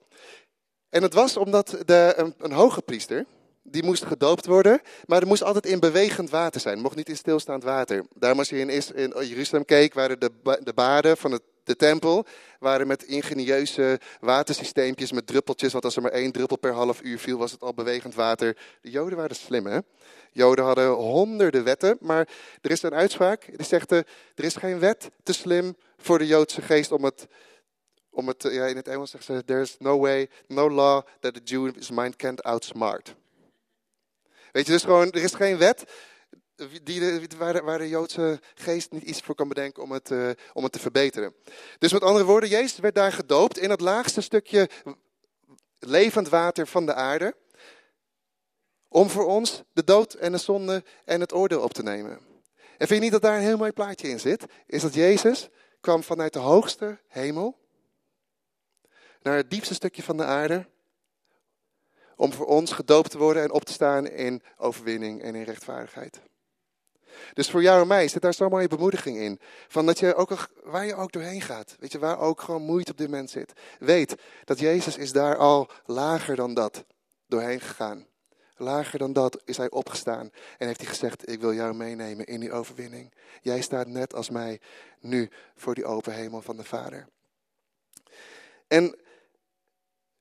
[0.88, 3.26] En het was omdat de, een, een hoge priester,
[3.62, 6.74] die moest gedoopt worden, maar er moest altijd in bewegend water zijn.
[6.74, 8.06] Het mocht niet in stilstaand water.
[8.14, 12.26] Daarom als je in, in Jeruzalem keek, waren de, de baden van het, de tempel
[12.58, 15.72] waren met ingenieuze watersysteempjes met druppeltjes.
[15.72, 18.56] Want als er maar één druppel per half uur viel, was het al bewegend water.
[18.80, 19.78] De Joden waren slim, hè?
[20.32, 22.28] Joden hadden honderden wetten, maar
[22.60, 26.62] er is een uitspraak die zegt: er is geen wet te slim voor de Joodse
[26.62, 27.26] geest om het
[28.14, 31.40] om het, ja, in het Engels zeggen ze, there's no way, no law that the
[31.44, 33.14] Jew's mind can't outsmart.
[34.52, 35.84] Weet je, dus gewoon, er is geen wet
[36.82, 40.72] die waar, de, Joodse geest niet iets voor kan bedenken om het, uh, om het
[40.72, 41.34] te verbeteren.
[41.78, 44.68] Dus met andere woorden, Jezus werd daar gedoopt in het laagste stukje
[45.78, 47.34] levend water van de aarde.
[48.88, 52.12] Om voor ons de dood en de zonde en het oordeel op te nemen.
[52.78, 54.44] En vind je niet dat daar een heel mooi plaatje in zit?
[54.66, 55.48] Is dat Jezus
[55.80, 57.58] kwam vanuit de hoogste hemel
[59.22, 60.66] naar het diepste stukje van de aarde.
[62.16, 66.20] Om voor ons gedoopt te worden en op te staan in overwinning en in rechtvaardigheid.
[67.34, 69.40] Dus voor jou en mij zit daar zo'n mooie bemoediging in.
[69.68, 72.90] Van dat je ook, waar je ook doorheen gaat, weet je, waar ook gewoon moeite
[72.90, 73.52] op dit moment zit.
[73.78, 76.84] Weet dat Jezus is daar al lager dan dat
[77.26, 78.06] doorheen gegaan.
[78.56, 82.40] Lager dan dat is hij opgestaan en heeft hij gezegd, ik wil jou meenemen in
[82.40, 83.12] die overwinning.
[83.40, 84.60] Jij staat net als mij
[85.00, 87.08] nu voor die open hemel van de Vader.
[88.68, 88.96] En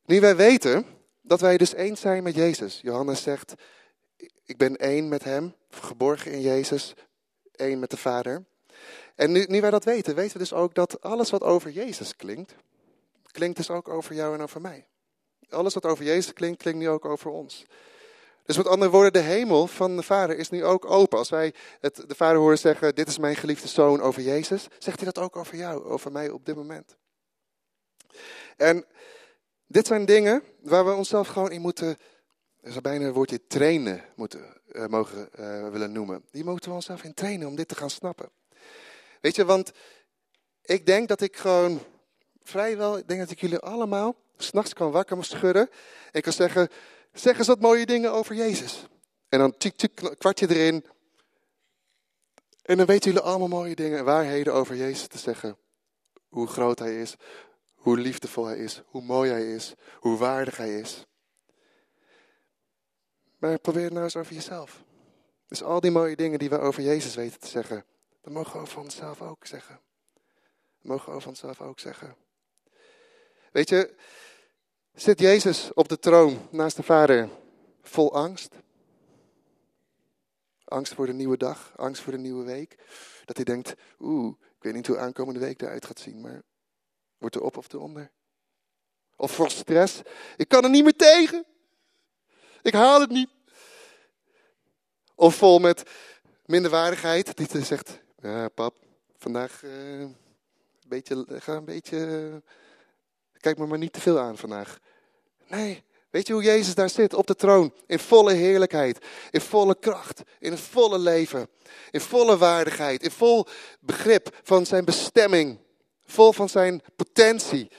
[0.06, 0.86] nu wij weten
[1.22, 2.80] dat wij dus één zijn met Jezus.
[2.82, 3.54] Johannes zegt,
[4.46, 6.94] ik ben één met Hem, geborgen in Jezus,
[7.52, 8.46] één met de Vader.
[9.16, 12.16] En nu, nu wij dat weten, weten we dus ook dat alles wat over Jezus
[12.16, 12.56] klinkt,
[13.32, 14.88] klinkt dus ook over jou en over mij.
[15.50, 17.66] Alles wat over Jezus klinkt, klinkt nu ook over ons.
[18.46, 21.18] Dus met andere woorden, de hemel van de Vader is nu ook open.
[21.18, 25.00] Als wij het, de Vader horen zeggen, dit is mijn geliefde zoon over Jezus, zegt
[25.00, 26.96] hij dat ook over jou, over mij op dit moment.
[28.58, 28.86] En
[29.68, 31.98] dit zijn dingen waar we onszelf gewoon in moeten,
[32.82, 36.24] bijna een woordje trainen moeten, uh, mogen uh, willen noemen.
[36.32, 38.30] Die moeten we onszelf in trainen om dit te gaan snappen.
[39.22, 39.72] Weet je, want
[40.62, 41.80] ik denk dat ik gewoon
[42.44, 45.70] vrijwel, ik denk dat ik jullie allemaal s'nachts kan wakker schudden.
[46.12, 46.70] En kan zeggen,
[47.14, 48.86] zeg eens wat mooie dingen over Jezus.
[49.30, 50.86] En dan tik, tik, kwartje erin.
[52.62, 55.58] En dan weten jullie allemaal mooie dingen en waarheden over Jezus te zeggen.
[56.28, 57.16] Hoe groot hij is,
[57.76, 61.06] hoe liefdevol hij is, hoe mooi hij is, hoe waardig hij is.
[63.42, 64.84] Maar probeer het nou eens over jezelf.
[65.48, 67.86] Dus al die mooie dingen die we over Jezus weten te zeggen,
[68.22, 69.80] dat mogen we over onszelf ook zeggen.
[70.78, 72.16] Dat mogen we over onszelf ook zeggen.
[73.52, 73.96] Weet je,
[74.94, 77.30] zit Jezus op de troon naast de Vader
[77.82, 78.56] vol angst?
[80.64, 82.78] Angst voor de nieuwe dag, angst voor de nieuwe week.
[83.26, 86.42] Dat hij denkt, oeh, ik weet niet hoe aankomende week eruit gaat zien, maar
[87.22, 88.12] Wordt er op of eronder?
[89.16, 90.02] Of voor stress.
[90.38, 91.46] Ik kan er niet meer tegen.
[92.62, 93.30] Ik haal het niet.
[95.16, 95.84] Of vol met
[96.46, 97.38] minderwaardigheid.
[97.38, 98.76] Die zegt, ja pap,
[99.18, 100.16] vandaag uh, een
[100.88, 102.42] beetje, ga een beetje,
[103.38, 104.80] kijk me maar niet te veel aan vandaag.
[105.48, 107.74] Nee, weet je hoe Jezus daar zit op de troon?
[107.86, 111.48] In volle heerlijkheid, in volle kracht, in volle leven,
[111.92, 113.46] in volle waardigheid, in vol
[113.80, 115.60] begrip van zijn bestemming,
[116.06, 117.72] vol van zijn potentie.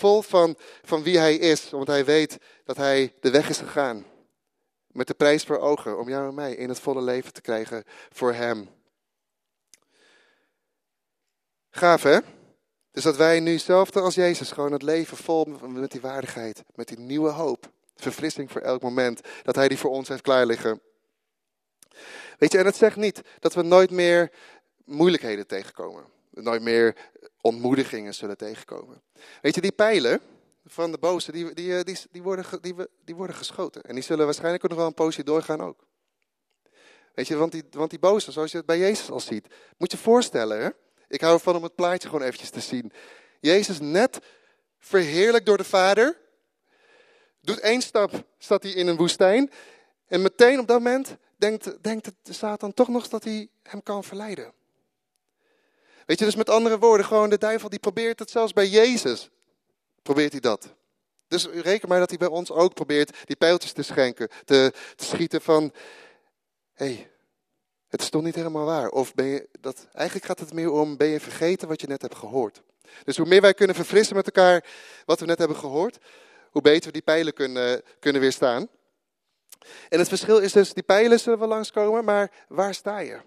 [0.00, 4.06] Vol van, van wie hij is, want hij weet dat hij de weg is gegaan.
[4.86, 7.84] Met de prijs voor ogen om jou en mij in het volle leven te krijgen
[8.10, 8.68] voor hem.
[11.70, 12.18] Gaaf hè?
[12.90, 16.88] Dus dat wij nu zelfde als Jezus gewoon het leven vol met die waardigheid, met
[16.88, 20.80] die nieuwe hoop, verfrissing voor elk moment, dat Hij die voor ons heeft klaar liggen.
[22.38, 24.30] Weet je, en het zegt niet dat we nooit meer
[24.84, 26.96] moeilijkheden tegenkomen, nooit meer
[27.40, 29.02] ontmoedigingen zullen tegenkomen.
[29.42, 30.20] Weet je, die pijlen
[30.64, 33.82] van de boze, die, die, die, die, worden, die, die worden geschoten.
[33.82, 35.86] En die zullen waarschijnlijk ook nog wel een poosje doorgaan ook.
[37.14, 39.92] Weet je, want die, want die boze, zoals je het bij Jezus al ziet, moet
[39.92, 40.74] je voorstellen?
[41.08, 42.92] Ik hou ervan om het plaatje gewoon eventjes te zien.
[43.40, 44.18] Jezus net
[44.78, 46.16] verheerlijk door de Vader.
[47.40, 49.50] Doet één stap, staat hij in een woestijn.
[50.06, 54.04] En meteen op dat moment denkt, denkt de Satan toch nog dat hij hem kan
[54.04, 54.52] verleiden.
[56.10, 59.30] Weet je, dus met andere woorden, gewoon de duivel die probeert het zelfs bij Jezus.
[60.02, 60.74] Probeert hij dat.
[61.28, 64.28] Dus reken maar dat hij bij ons ook probeert die pijltjes te schenken.
[64.44, 65.72] Te, te schieten van,
[66.72, 67.10] hé, hey,
[67.88, 68.88] het is toch niet helemaal waar.
[68.88, 72.02] Of ben je dat, eigenlijk gaat het meer om, ben je vergeten wat je net
[72.02, 72.62] hebt gehoord.
[73.04, 74.64] Dus hoe meer wij kunnen verfrissen met elkaar
[75.04, 75.98] wat we net hebben gehoord,
[76.50, 78.68] hoe beter we die pijlen kunnen, kunnen weerstaan.
[79.88, 83.20] En het verschil is dus, die pijlen zullen wel langskomen, maar waar sta je?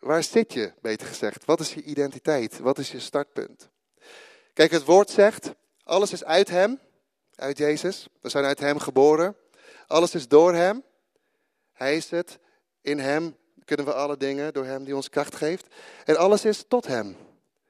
[0.00, 1.44] Waar zit je, beter gezegd?
[1.44, 2.58] Wat is je identiteit?
[2.58, 3.70] Wat is je startpunt?
[4.52, 5.50] Kijk, het woord zegt,
[5.84, 6.80] alles is uit Hem,
[7.34, 8.08] uit Jezus.
[8.20, 9.36] We zijn uit Hem geboren.
[9.86, 10.84] Alles is door Hem.
[11.72, 12.38] Hij is het.
[12.80, 15.66] In Hem kunnen we alle dingen door Hem die ons kracht geeft.
[16.04, 17.16] En alles is tot Hem.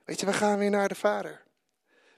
[0.04, 1.42] Weet je, we gaan weer naar de Vader.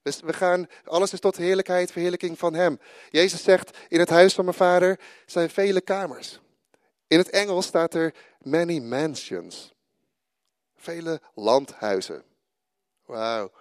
[0.03, 2.81] Dus we gaan, alles is tot heerlijkheid, verheerlijking van Hem.
[3.11, 6.41] Jezus zegt, in het huis van mijn Vader zijn vele kamers.
[7.07, 9.72] In het Engels staat er many mansions.
[10.83, 12.25] Vele landhuizen.
[13.07, 13.53] Wauw.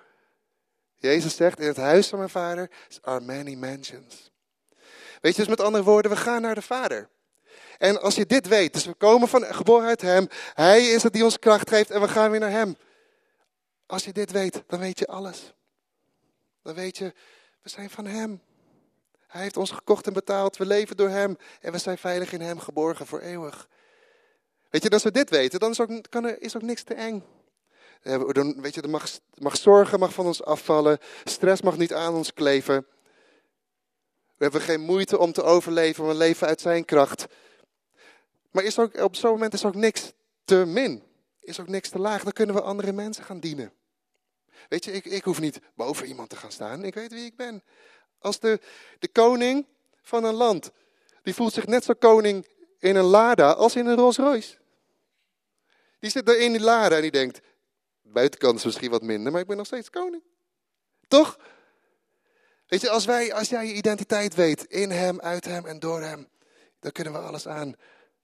[0.96, 4.32] Jezus zegt, in het huis van mijn Vader are many mansions.
[5.22, 7.10] Weet je, dus met andere woorden, we gaan naar de Vader.
[7.78, 11.14] En als je dit weet, dus we komen van geboren uit Hem, Hij is het
[11.14, 12.78] die ons kracht geeft en we gaan weer naar Hem.
[13.86, 15.54] Als je dit weet, dan weet je alles.
[16.64, 17.14] Dan weet je,
[17.62, 18.42] we zijn van Hem.
[19.28, 22.42] Hij heeft ons gekocht en betaald, we leven door Hem en we zijn veilig in
[22.42, 23.68] Hem geborgen voor eeuwig.
[24.72, 26.94] Weet je, als we dit weten, dan is ook, kan er, is ook niks te
[26.94, 27.24] eng.
[28.32, 32.14] Dan, weet je, er mag, mag zorgen mag van ons afvallen, stress mag niet aan
[32.14, 32.86] ons kleven.
[34.38, 37.28] We hebben geen moeite om te overleven, we leven uit zijn kracht.
[38.52, 40.12] Maar is ook, op zo'n moment is ook niks
[40.44, 41.04] te min.
[41.40, 42.24] Is ook niks te laag.
[42.24, 43.74] Dan kunnen we andere mensen gaan dienen.
[44.70, 46.84] Weet je, ik, ik hoef niet boven iemand te gaan staan.
[46.84, 47.64] Ik weet wie ik ben.
[48.20, 48.60] Als de,
[49.00, 49.66] de koning
[50.02, 50.72] van een land,
[51.24, 52.48] die voelt zich net zo koning
[52.80, 54.61] in een Lada als in een Rolls Royce.
[56.02, 57.40] Die zit er in die Lada en die denkt,
[58.02, 60.24] buitenkant is misschien wat minder, maar ik ben nog steeds koning.
[61.08, 61.40] Toch?
[62.68, 66.02] Weet je, als, wij, als jij je identiteit weet, in hem, uit hem en door
[66.02, 66.28] hem,
[66.80, 67.76] dan kunnen we alles aan.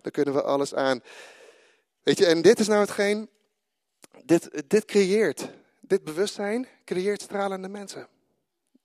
[0.01, 1.01] Dan kunnen we alles aan.
[2.03, 3.29] Weet je, en dit is nou hetgeen,
[4.23, 5.49] dit, dit creëert,
[5.81, 8.07] dit bewustzijn creëert stralende mensen.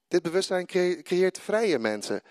[0.09, 0.67] Dit bewustzijn
[1.03, 2.23] creëert vrije mensen.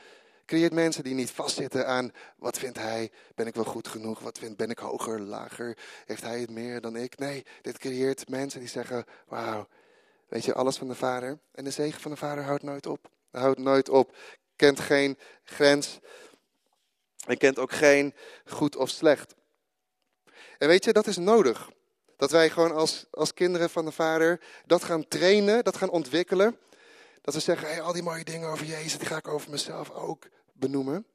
[0.51, 4.37] Creëert mensen die niet vastzitten aan wat vindt hij, ben ik wel goed genoeg, wat
[4.37, 7.17] vind, ben ik hoger, lager, heeft hij het meer dan ik.
[7.17, 9.67] Nee, dit creëert mensen die zeggen, wauw,
[10.27, 11.39] weet je, alles van de Vader.
[11.51, 13.09] En de zegen van de Vader houdt nooit op.
[13.31, 14.15] Houdt nooit op,
[14.55, 15.99] kent geen grens.
[17.25, 18.13] En kent ook geen
[18.45, 19.35] goed of slecht.
[20.57, 21.69] En weet je, dat is nodig.
[22.17, 26.57] Dat wij gewoon als, als kinderen van de Vader dat gaan trainen, dat gaan ontwikkelen.
[27.21, 29.89] Dat we zeggen, hey, al die mooie dingen over Jezus, die ga ik over mezelf
[29.91, 30.27] ook
[30.61, 31.05] benoemen.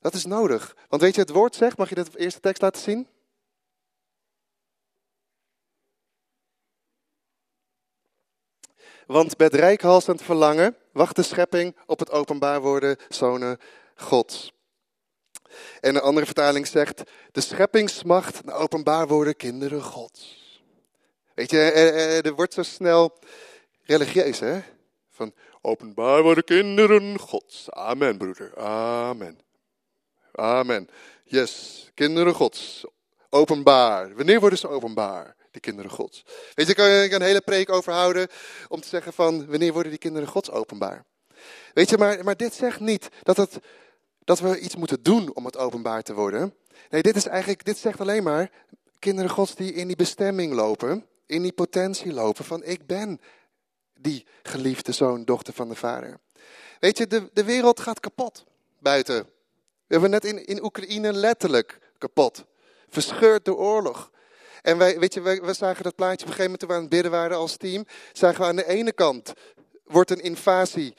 [0.00, 0.76] Dat is nodig.
[0.88, 3.08] Want weet je, het woord zegt, mag je dat eerste tekst laten zien?
[9.06, 13.58] Want met rijkhalsend verlangen wacht de schepping op het openbaar worden zonen
[13.94, 14.52] Gods.
[15.80, 20.40] En een andere vertaling zegt, de scheppingsmacht naar openbaar worden kinderen Gods.
[21.34, 23.18] Weet je, er, er wordt zo snel
[23.82, 24.60] religieus, hè?
[25.10, 27.70] Van openbaar worden kinderen Gods.
[27.70, 28.56] Amen, broeder.
[28.56, 29.38] Amen.
[30.32, 30.88] Amen.
[31.24, 32.84] Yes, kinderen Gods.
[33.30, 34.14] Openbaar.
[34.14, 36.24] Wanneer worden ze openbaar, die kinderen Gods?
[36.54, 36.72] Weet je,
[37.02, 38.28] ik kan een hele preek overhouden
[38.68, 41.04] om te zeggen van wanneer worden die kinderen Gods openbaar?
[41.74, 43.60] Weet je, maar, maar dit zegt niet dat het
[44.24, 46.54] dat we iets moeten doen om het openbaar te worden.
[46.90, 48.50] Nee, dit is eigenlijk, dit zegt alleen maar
[48.98, 53.20] kinderen gods die in die bestemming lopen, in die potentie lopen van ik ben
[54.02, 56.18] die geliefde zoon, dochter van de vader.
[56.80, 58.44] Weet je, de, de wereld gaat kapot
[58.78, 59.16] buiten.
[59.86, 62.44] We hebben net in, in Oekraïne letterlijk kapot.
[62.88, 64.10] Verscheurd door oorlog.
[64.62, 66.74] En wij, weet je, wij, we zagen dat plaatje op een gegeven moment toen we
[66.74, 67.86] aan het bidden waren als team.
[68.12, 69.32] Zagen we aan de ene kant
[69.92, 70.94] wordt een invasie,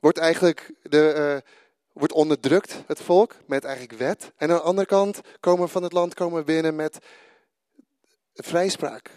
[0.00, 1.52] wordt eigenlijk de, uh,
[1.92, 4.32] wordt onderdrukt, het volk, met eigenlijk wet.
[4.36, 6.98] En aan de andere kant komen we van het land komen binnen met
[8.34, 9.10] vrijspraak.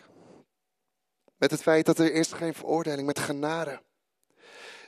[1.39, 3.81] Met het feit dat er eerst geen veroordeling, met genade.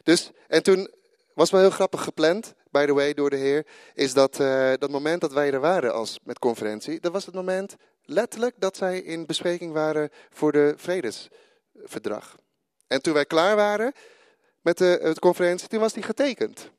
[0.03, 0.89] Dus, en toen
[1.33, 4.89] was wel heel grappig gepland, by the way, door de Heer, is dat uh, dat
[4.89, 8.99] moment dat wij er waren als met conferentie, dat was het moment letterlijk dat zij
[8.99, 12.35] in bespreking waren voor de vredesverdrag.
[12.87, 13.93] En toen wij klaar waren
[14.61, 16.71] met de, de conferentie, toen was die getekend.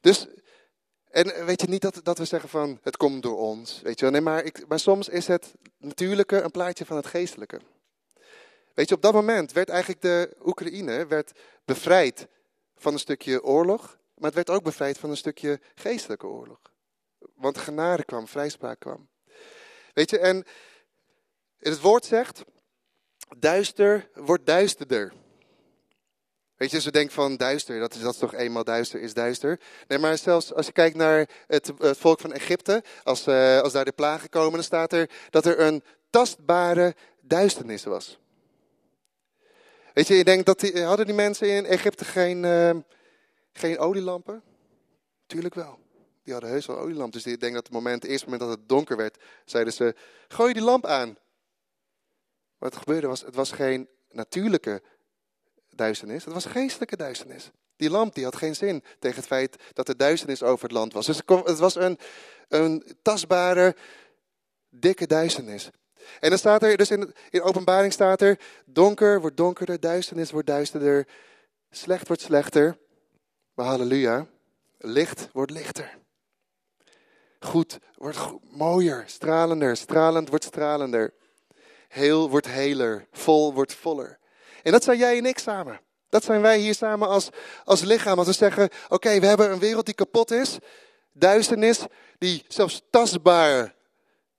[0.00, 0.26] Dus,
[1.10, 4.04] en weet je niet dat, dat we zeggen van het komt door ons, weet je
[4.04, 4.12] wel.
[4.12, 7.60] Nee, maar, ik, maar soms is het natuurlijke een plaatje van het geestelijke.
[8.78, 11.32] Weet je, op dat moment werd eigenlijk de Oekraïne werd
[11.64, 12.28] bevrijd
[12.76, 16.60] van een stukje oorlog, maar het werd ook bevrijd van een stukje geestelijke oorlog.
[17.34, 19.08] Want genade kwam, vrijspraak kwam.
[19.92, 20.44] Weet je, en
[21.58, 22.44] het woord zegt,
[23.36, 25.12] duister wordt duisterder.
[26.56, 29.60] Weet je, ze denken van duister, dat is, dat toch eenmaal duister is duister.
[29.88, 33.72] Nee, maar zelfs als je kijkt naar het, het volk van Egypte, als, uh, als
[33.72, 38.18] daar de plagen komen, dan staat er dat er een tastbare duisternis was.
[39.98, 42.70] Weet je, je denkt dat die, hadden die mensen in Egypte geen, uh,
[43.52, 44.42] geen olielampen?
[45.26, 45.78] Tuurlijk wel.
[46.22, 47.22] Die hadden heus wel olielampen.
[47.22, 49.94] Dus ik denk dat het moment, het eerste moment dat het donker werd, zeiden ze,
[50.28, 51.16] gooi die lamp aan.
[52.58, 54.82] Wat er gebeurde was, het was geen natuurlijke
[55.70, 57.50] duisternis, het was geestelijke duisternis.
[57.76, 60.92] Die lamp die had geen zin tegen het feit dat er duisternis over het land
[60.92, 61.06] was.
[61.06, 61.98] Dus het was een,
[62.48, 63.76] een tastbare,
[64.68, 65.70] dikke duisternis.
[66.20, 70.46] En dan staat er, dus in, in openbaring staat er, donker wordt donkerder, duisternis wordt
[70.46, 71.06] duisterder,
[71.70, 72.78] slecht wordt slechter.
[73.54, 74.26] Halleluja,
[74.78, 75.98] licht wordt lichter.
[77.40, 78.18] Goed wordt
[78.50, 81.14] mooier, stralender, stralend wordt stralender.
[81.88, 84.18] Heel wordt heler, vol wordt voller.
[84.62, 85.80] En dat zijn jij en ik samen.
[86.08, 87.28] Dat zijn wij hier samen als,
[87.64, 88.18] als lichaam.
[88.18, 90.58] Als we zeggen, oké, we hebben een wereld die kapot is.
[91.12, 91.84] Duisternis
[92.18, 93.74] die zelfs tastbaar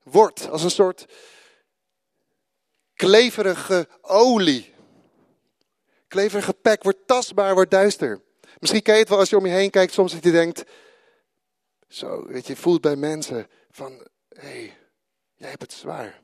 [0.04, 0.50] wordt.
[0.50, 1.06] Als een soort
[3.00, 4.74] kleverige olie.
[6.08, 8.22] Kleverige pek wordt tastbaar, wordt duister.
[8.60, 10.64] Misschien ken je het wel als je om je heen kijkt, soms dat je denkt,
[11.88, 14.78] zo, weet je, voelt bij mensen van, hé, hey,
[15.36, 16.22] jij hebt het zwaar.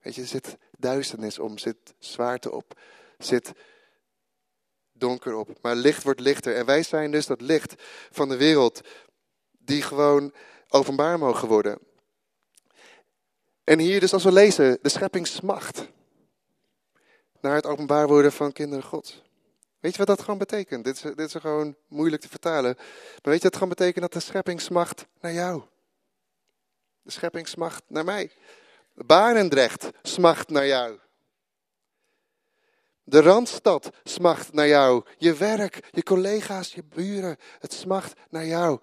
[0.00, 2.80] Weet je, er zit duisternis om, zit zwaarte op,
[3.18, 3.52] zit
[4.92, 5.48] donker op.
[5.62, 6.56] Maar licht wordt lichter.
[6.56, 7.74] En wij zijn dus dat licht
[8.10, 8.80] van de wereld
[9.50, 10.32] die gewoon
[10.68, 11.78] openbaar mogen worden.
[13.64, 15.88] En hier dus als we lezen, de schepping smacht
[17.40, 19.22] naar het openbaar worden van kinderen God.
[19.80, 20.84] Weet je wat dat gewoon betekent?
[20.84, 22.74] Dit is, dit is gewoon moeilijk te vertalen.
[22.74, 22.84] Maar
[23.22, 24.00] weet je wat het gewoon betekent?
[24.00, 25.62] Dat de schepping smacht naar jou.
[27.02, 28.30] De schepping smacht naar mij.
[28.94, 30.98] Barendrecht smacht naar jou.
[33.02, 35.04] De Randstad smacht naar jou.
[35.18, 37.36] Je werk, je collega's, je buren.
[37.58, 38.80] Het smacht naar jou.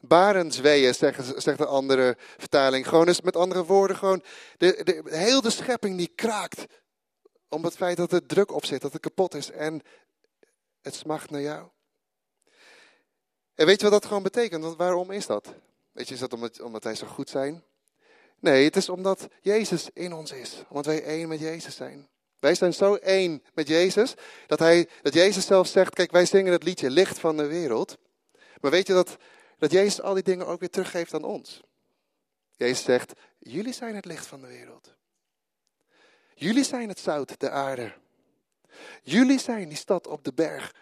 [0.00, 2.88] Barensweeën, zegt, zegt de andere vertaling.
[2.88, 4.22] Gewoon eens met andere woorden, gewoon
[4.56, 6.66] de, de, heel de schepping die kraakt.
[7.48, 9.50] Om het feit dat er druk op zit, dat het kapot is.
[9.50, 9.82] En
[10.82, 11.68] het smacht naar jou.
[13.54, 14.62] En weet je wat dat gewoon betekent?
[14.64, 15.54] Want waarom is dat?
[15.92, 17.64] Weet je, is dat omdat, omdat zo goed zijn?
[18.40, 20.62] Nee, het is omdat Jezus in ons is.
[20.68, 22.08] Omdat wij één met Jezus zijn.
[22.38, 24.14] Wij zijn zo één met Jezus,
[24.46, 27.96] dat, hij, dat Jezus zelf zegt, kijk wij zingen het liedje Licht van de Wereld.
[28.60, 29.16] Maar weet je dat,
[29.58, 31.62] dat Jezus al die dingen ook weer teruggeeft aan ons?
[32.56, 34.96] Jezus zegt, jullie zijn het licht van de wereld.
[36.34, 37.92] Jullie zijn het zout der aarde.
[39.02, 40.74] Jullie zijn die stad op de berg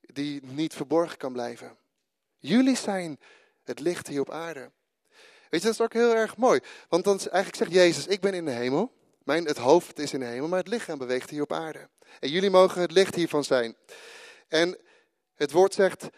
[0.00, 1.76] die niet verborgen kan blijven.
[2.38, 3.20] Jullie zijn
[3.64, 4.70] het licht hier op aarde.
[5.50, 6.60] Weet je, dat is ook heel erg mooi.
[6.88, 8.92] Want dan eigenlijk zegt Jezus, ik ben in de hemel.
[9.24, 11.88] Mijn, het hoofd is in de hemel, maar het lichaam beweegt hier op aarde.
[12.20, 13.76] En jullie mogen het licht hiervan zijn.
[14.48, 14.78] En
[15.34, 16.08] het woord zegt,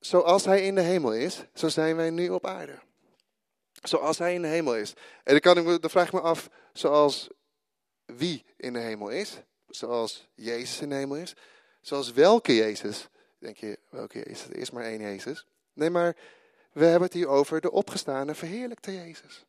[0.00, 2.78] zoals hij in de hemel is, zo zijn wij nu op aarde.
[3.82, 4.94] Zoals hij in de hemel is.
[5.24, 7.28] En dan, kan ik, vraag ik me af, zoals
[8.04, 9.40] wie in de hemel is?
[9.68, 11.34] Zoals Jezus in de hemel is?
[11.80, 13.08] Zoals welke Jezus?
[13.38, 14.48] Denk je, welke Jezus?
[14.48, 15.46] Er is maar één Jezus.
[15.72, 16.16] Nee, maar
[16.72, 19.44] we hebben het hier over de opgestane, verheerlijkte Jezus.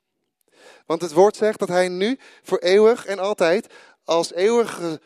[0.85, 5.01] Want het woord zegt dat hij nu voor eeuwig en altijd als eeuwige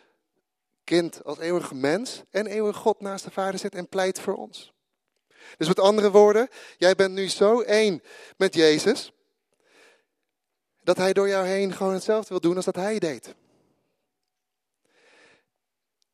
[0.83, 4.73] kind, als eeuwige mens en eeuwig God naast de Vader zit en pleit voor ons.
[5.57, 8.03] Dus met andere woorden, jij bent nu zo één
[8.37, 9.11] met Jezus,
[10.83, 13.35] dat hij door jou heen gewoon hetzelfde wil doen als dat hij deed.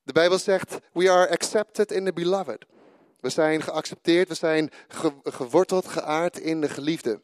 [0.03, 2.65] De Bijbel zegt, we are accepted in the beloved.
[3.19, 4.71] We zijn geaccepteerd, we zijn
[5.23, 7.21] geworteld, geaard in de geliefde.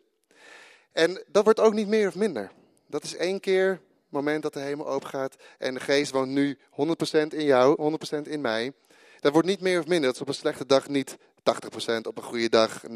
[0.92, 2.52] En dat wordt ook niet meer of minder.
[2.88, 6.30] Dat is één keer het moment dat de hemel open gaat en de geest woont
[6.30, 8.74] nu 100% in jou, 100% in mij.
[9.20, 10.06] Dat wordt niet meer of minder.
[10.06, 12.90] Dat is op een slechte dag niet 80%, op een goede dag 99%.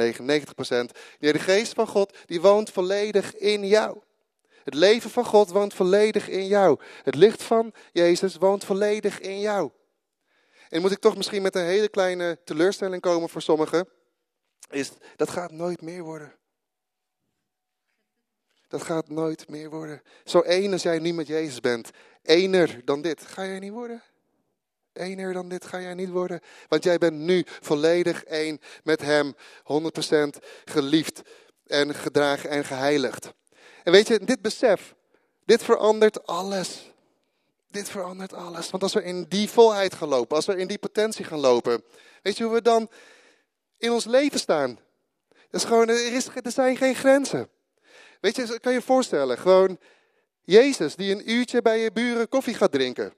[1.19, 4.01] Nee, de geest van God die woont volledig in jou.
[4.63, 6.79] Het leven van God woont volledig in jou.
[7.03, 9.71] Het licht van Jezus woont volledig in jou.
[10.69, 13.87] En moet ik toch misschien met een hele kleine teleurstelling komen voor sommigen.
[14.69, 16.35] Is, dat gaat nooit meer worden.
[18.67, 20.01] Dat gaat nooit meer worden.
[20.23, 21.89] Zo één als jij nu met Jezus bent.
[22.21, 23.21] Ener dan dit.
[23.21, 24.03] Ga jij niet worden?
[24.97, 26.39] Ener dan dit ga jij niet worden.
[26.67, 29.35] Want jij bent nu volledig één met Hem.
[29.35, 29.37] 100%
[30.65, 31.21] geliefd
[31.67, 33.33] en gedragen en geheiligd.
[33.83, 34.95] En weet je, dit besef,
[35.45, 36.91] dit verandert alles.
[37.67, 38.69] Dit verandert alles.
[38.69, 41.83] Want als we in die volheid gaan lopen, als we in die potentie gaan lopen,
[42.21, 42.89] weet je hoe we dan
[43.77, 44.79] in ons leven staan?
[45.49, 47.49] Dat is gewoon, er, is, er zijn geen grenzen.
[48.21, 49.79] Weet je, kan je je voorstellen, gewoon
[50.43, 53.13] Jezus die een uurtje bij je buren koffie gaat drinken.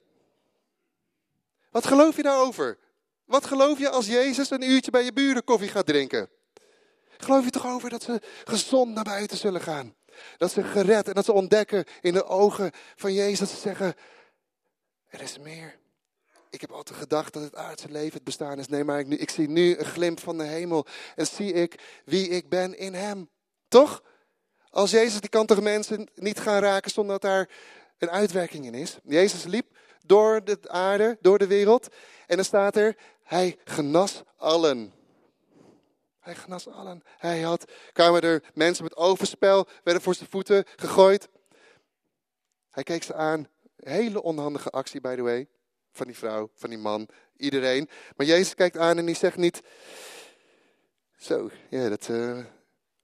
[1.70, 2.78] Wat geloof je daarover?
[3.26, 6.30] Wat geloof je als Jezus een uurtje bij je buren koffie gaat drinken?
[7.18, 9.96] Geloof je toch over dat ze gezond naar buiten zullen gaan?
[10.38, 13.96] Dat ze gered en dat ze ontdekken in de ogen van Jezus dat ze zeggen,
[15.08, 15.78] er is meer.
[16.50, 18.68] Ik heb altijd gedacht dat het aardse leven het bestaan is.
[18.68, 22.02] Nee, maar ik, nu, ik zie nu een glimp van de hemel en zie ik
[22.06, 23.30] wie ik ben in hem.
[23.68, 24.04] Toch?
[24.70, 27.50] Als Jezus, die kan toch mensen niet gaan raken zonder dat daar
[27.98, 28.98] een uitwerking in is.
[29.04, 29.78] Jezus liep
[30.10, 31.88] door de aarde, door de wereld.
[32.28, 34.94] En dan staat er, hij genas allen.
[36.20, 37.04] Hij genas allen.
[37.18, 41.30] Hij had, kwamen er mensen met overspel, werden voor zijn voeten gegooid.
[42.70, 43.48] Hij keek ze aan.
[43.76, 45.48] Hele onhandige actie, by the way.
[45.92, 47.90] Van die vrouw, van die man, iedereen.
[48.16, 49.62] Maar Jezus kijkt aan en die zegt niet...
[51.18, 52.46] Zo, ja, dat is uh,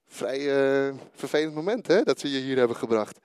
[0.07, 3.19] vrij uh, vervelend moment hè, dat ze je hier hebben gebracht.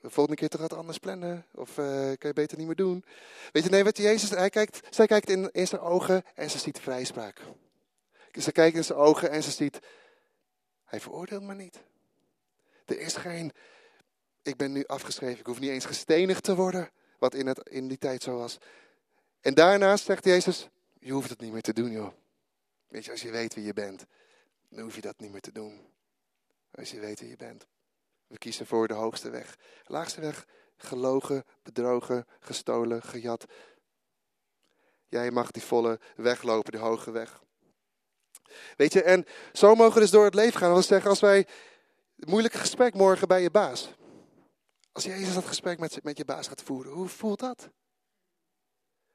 [0.00, 1.46] De volgende keer toch wat anders plannen?
[1.54, 3.04] Of uh, kan je beter niet meer doen?
[3.52, 6.80] Weet je, nee, wat Jezus, hij kijkt, zij kijkt in, zijn ogen en ze ziet
[6.80, 7.40] vrijspraak.
[8.32, 9.78] Ze kijkt in zijn ogen en ze ziet,
[10.84, 11.78] hij veroordeelt me niet.
[12.84, 13.52] Er is geen,
[14.42, 17.88] ik ben nu afgeschreven, ik hoef niet eens gestenigd te worden, wat in, het, in
[17.88, 18.58] die tijd zo was.
[19.40, 20.68] En daarnaast zegt Jezus,
[21.00, 22.12] je hoeft het niet meer te doen joh.
[22.88, 24.04] Weet je, als je weet wie je bent,
[24.68, 25.86] dan hoef je dat niet meer te doen.
[26.70, 27.66] Als je weet wie je bent.
[28.28, 29.56] We kiezen voor de hoogste weg.
[29.86, 33.44] laagste weg, gelogen, bedrogen, gestolen, gejat.
[35.06, 37.42] Jij mag die volle weg lopen, de hoge weg.
[38.76, 40.74] Weet je, en zo mogen we dus door het leven gaan.
[40.74, 41.46] We zeggen, als wij
[42.16, 43.90] het moeilijke gesprek morgen bij je baas.
[44.92, 47.70] Als Jezus dat gesprek met, met je baas gaat voeren, hoe voelt dat?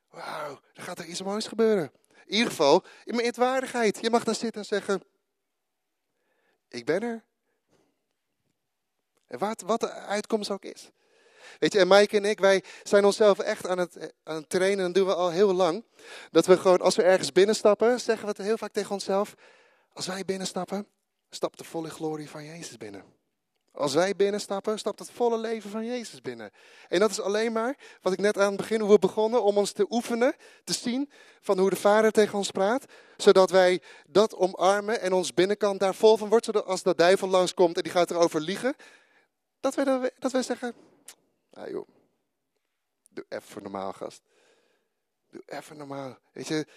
[0.09, 1.91] Wauw, dan gaat er iets moois gebeuren.
[2.25, 4.01] In ieder geval, in mijn eetwaardigheid.
[4.01, 5.01] Je mag dan zitten en zeggen,
[6.67, 7.23] ik ben er.
[9.37, 10.91] Wat, wat de uitkomst ook is.
[11.59, 14.91] Weet je, en Mike en ik, wij zijn onszelf echt aan het, aan trainen, en
[14.93, 15.85] doen we al heel lang.
[16.31, 19.33] Dat we gewoon, als we ergens binnenstappen, zeggen we het heel vaak tegen onszelf.
[19.93, 20.87] Als wij binnenstappen,
[21.29, 23.03] stapt de volle glorie van Jezus binnen.
[23.71, 26.51] Als wij binnenstappen, stapt het volle leven van Jezus binnen.
[26.87, 29.57] En dat is alleen maar, wat ik net aan het begin, hoe we begonnen, om
[29.57, 31.09] ons te oefenen, te zien
[31.41, 32.85] van hoe de Vader tegen ons praat.
[33.17, 36.45] Zodat wij dat omarmen en ons binnenkant daar vol van wordt.
[36.45, 38.75] Zodat als de duivel langskomt en die gaat erover liegen,
[39.63, 40.73] dat wij, dat wij zeggen,
[41.53, 41.87] ah joh,
[43.09, 44.21] doe even normaal gast.
[45.29, 46.17] Doe even normaal.
[46.31, 46.67] Weet je,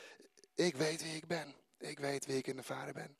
[0.54, 1.54] ik weet wie ik ben.
[1.78, 3.16] Ik weet wie ik in de Vader ben.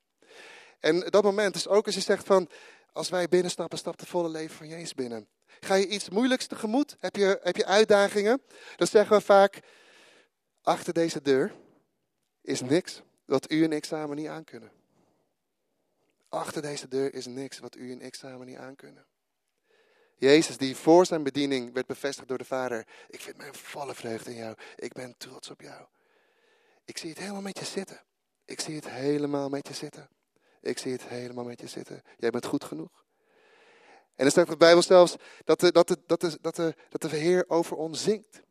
[0.81, 2.49] En dat moment is ook als je zegt van,
[2.93, 5.29] als wij binnenstappen, stapt het volle leven van Jezus binnen.
[5.61, 6.97] Ga je iets moeilijks tegemoet?
[6.99, 8.43] Heb je, heb je uitdagingen?
[8.77, 9.61] Dan zeggen we vaak,
[10.63, 11.55] achter deze deur
[12.43, 14.71] is niks wat u en ik samen niet aankunnen.
[16.29, 19.07] Achter deze deur is niks wat u en ik samen niet aankunnen.
[20.19, 22.87] Jezus die voor zijn bediening werd bevestigd door de Vader.
[23.09, 24.57] Ik vind mijn volle vreugde in jou.
[24.77, 25.87] Ik ben trots op jou.
[26.85, 28.03] Ik zie het helemaal met je zitten.
[28.45, 30.09] Ik zie het helemaal met je zitten.
[30.61, 32.03] Ik zie het helemaal met je zitten.
[32.17, 33.05] Jij bent goed genoeg.
[34.15, 37.01] En dan staat de Bijbel zelfs dat de, dat, de, dat, de, dat, de, dat
[37.01, 38.43] de Heer over ons zingt.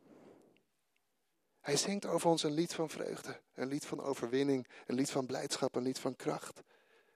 [1.61, 5.25] Hij zingt over ons een lied van vreugde, een lied van overwinning, een lied van
[5.25, 6.61] blijdschap, een lied van kracht.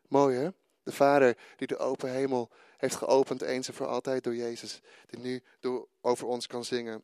[0.08, 0.50] Mooi hè?
[0.90, 5.20] De Vader die de open hemel heeft geopend eens en voor altijd door Jezus, die
[5.20, 7.04] nu door, over ons kan zingen.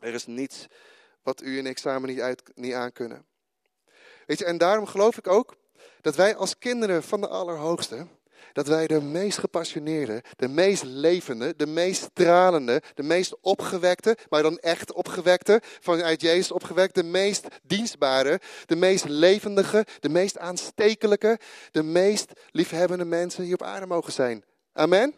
[0.00, 0.66] Er is niets
[1.22, 3.26] wat u en ik samen niet, uit, niet aan kunnen.
[4.26, 5.56] Weet je, en daarom geloof ik ook
[6.00, 8.06] dat wij als kinderen van de Allerhoogste,
[8.52, 14.42] dat wij de meest gepassioneerde, de meest levende, de meest stralende, de meest opgewekte, maar
[14.42, 21.38] dan echt opgewekte, vanuit Jezus opgewekt, de meest dienstbare, de meest levendige, de meest aanstekelijke,
[21.70, 24.44] de meest liefhebbende mensen hier op aarde mogen zijn.
[24.72, 25.14] Amen?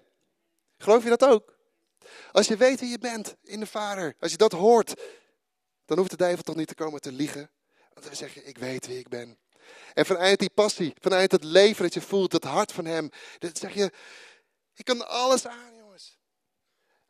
[0.79, 1.57] Geloof je dat ook?
[2.33, 4.95] Als je weet wie je bent in de Vader, als je dat hoort,
[5.85, 7.51] dan hoeft de duivel toch niet te komen te liegen.
[7.95, 9.39] Want dan zeg je, ik weet wie ik ben.
[9.95, 13.51] En vanuit die passie, vanuit het leven dat je voelt, het hart van hem, dan
[13.53, 13.93] zeg je,
[14.75, 16.19] ik kan alles aan, jongens.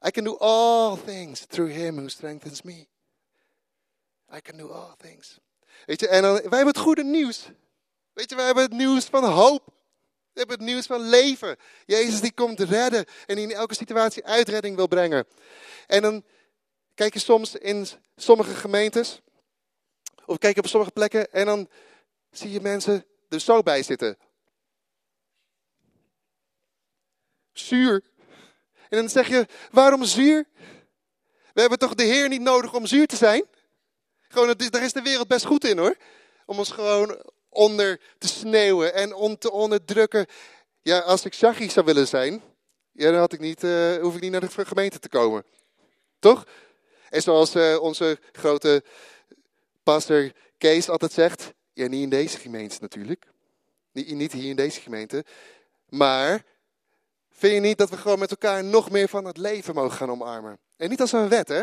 [0.07, 2.87] I can do all things through him who strengthens me.
[4.35, 5.39] I can do all things.
[5.87, 7.49] Weet je, en wij hebben het goede nieuws.
[8.13, 9.63] Weet je, wij hebben het nieuws van hoop.
[10.33, 11.57] We hebben het nieuws van leven.
[11.87, 15.27] Jezus die komt redden en die in elke situatie uitredding wil brengen.
[15.87, 16.25] En dan
[16.95, 17.87] kijk je soms in
[18.17, 19.21] sommige gemeentes,
[20.25, 21.69] of kijk je op sommige plekken en dan
[22.39, 24.18] zie je mensen er zo bij zitten.
[27.53, 28.05] Zuur.
[28.89, 30.47] En dan zeg je, waarom zuur?
[31.53, 33.45] We hebben toch de Heer niet nodig om zuur te zijn?
[34.28, 35.97] Gewoon, daar is de wereld best goed in hoor.
[36.47, 40.26] Om ons gewoon onder te sneeuwen en om te onderdrukken.
[40.82, 42.43] Ja, als ik Shaggy zou willen zijn,
[42.93, 45.45] ja, dan had ik niet, uh, hoef ik niet naar de gemeente te komen.
[46.18, 46.47] Toch?
[47.11, 48.82] En zoals uh, onze grote
[49.82, 53.26] pastor Kees altijd zegt, ja, niet in deze gemeente natuurlijk.
[53.93, 55.24] Niet, hier in deze gemeente.
[55.89, 56.45] Maar
[57.31, 60.11] vind je niet dat we gewoon met elkaar nog meer van het leven mogen gaan
[60.11, 60.59] omarmen?
[60.76, 61.62] En niet als een wet, hè?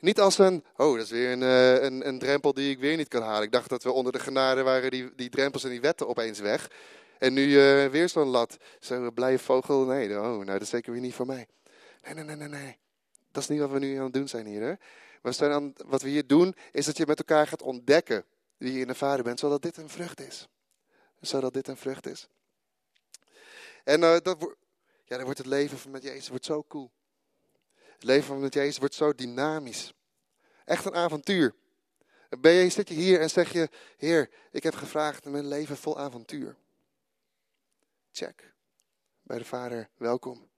[0.00, 2.96] Niet als een, oh, dat is weer een, uh, een, een, drempel die ik weer
[2.96, 3.42] niet kan halen.
[3.42, 6.38] Ik dacht dat we onder de genade waren die, die drempels en die wetten opeens
[6.38, 6.70] weg.
[7.18, 8.56] En nu uh, weer zo'n lat.
[8.80, 11.46] Zo'n blije vogel, nee, oh, nou dat is zeker weer niet voor mij.
[12.02, 12.76] Nee, nee, nee, nee, nee.
[13.32, 14.62] Dat is niet wat we nu aan het doen zijn hier.
[14.62, 14.74] Hè?
[15.50, 18.24] Aan, wat we hier doen, is dat je met elkaar gaat ontdekken
[18.58, 20.48] wie je in Vader bent, zodat dit een vrucht is.
[21.20, 22.28] Zodat dit een vrucht is.
[23.84, 24.56] En uh, dat,
[25.04, 26.90] ja, dan wordt het leven met Jezus wordt zo cool.
[27.74, 29.92] Het leven met Jezus wordt zo dynamisch.
[30.64, 31.54] Echt een avontuur.
[32.40, 35.98] Ben je, zit je hier en zeg je, Heer, ik heb gevraagd mijn leven vol
[35.98, 36.56] avontuur.
[38.12, 38.54] Check.
[39.22, 40.48] Bij de Vader, welkom.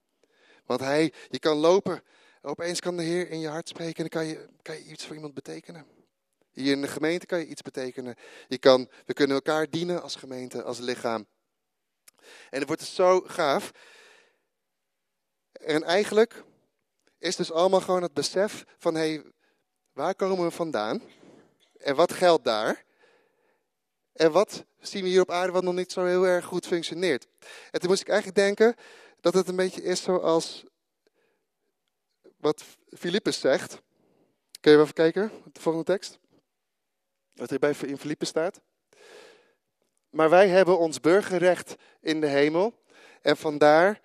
[0.65, 2.03] Want Hij, je kan lopen,
[2.43, 5.07] opeens kan de Heer in je hart spreken en dan kan je, kan je iets
[5.07, 6.00] voor iemand betekenen.
[6.51, 8.17] Hier in de gemeente kan je iets betekenen.
[8.49, 11.27] Je kan, we kunnen elkaar dienen als gemeente, als lichaam.
[12.51, 13.71] En het wordt dus zo gaaf.
[15.53, 16.45] En eigenlijk
[17.19, 19.33] is dus allemaal gewoon het besef van, hé, hey,
[19.93, 21.03] waar komen we vandaan?
[21.77, 22.85] En wat geldt daar?
[24.13, 27.27] En wat zien we hier op aarde wat nog niet zo heel erg goed functioneert?
[27.71, 28.75] En toen moest ik eigenlijk denken
[29.21, 30.65] dat het een beetje is zoals
[32.37, 32.65] wat
[32.99, 33.81] Filippus zegt.
[34.61, 36.20] Kun je even kijken, de volgende tekst?
[37.41, 38.61] Wat er bij in staat.
[40.11, 42.83] Maar wij hebben ons burgerrecht in de hemel.
[43.23, 44.01] En vandaar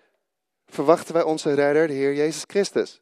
[0.68, 3.02] verwachten wij onze redder, de Heer Jezus Christus.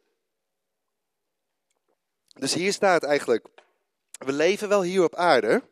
[2.28, 3.48] Dus hier staat eigenlijk,
[4.12, 5.64] we leven wel hier op aarde,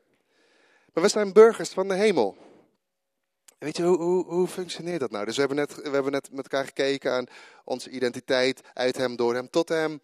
[0.94, 2.38] maar we zijn burgers van de hemel.
[3.58, 5.26] Weet je, hoe, hoe, hoe functioneert dat nou?
[5.26, 7.26] Dus we hebben, net, we hebben net met elkaar gekeken aan
[7.64, 10.02] onze identiteit, uit hem, door hem, tot hem.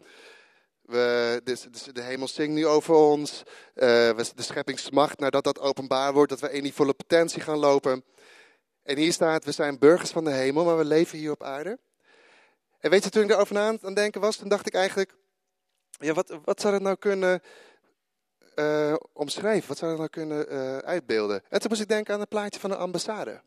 [0.87, 3.43] De, hemel zingt nu over ons.
[3.75, 3.83] Uh,
[4.35, 8.03] de schepping smacht nadat dat openbaar wordt, dat we in die volle potentie gaan lopen.
[8.83, 11.79] En hier staat, we zijn burgers van de hemel, maar we leven hier op aarde.
[12.79, 15.15] En weet je, toen ik erover aan het denken was, dacht ik eigenlijk,
[15.89, 17.41] ja, wat, wat zou dat nou kunnen
[18.55, 19.67] uh, omschrijven?
[19.67, 21.43] Wat zou dat nou kunnen uh, uitbeelden?
[21.49, 23.41] En toen moest ik denken aan het plaatje van een ambassade.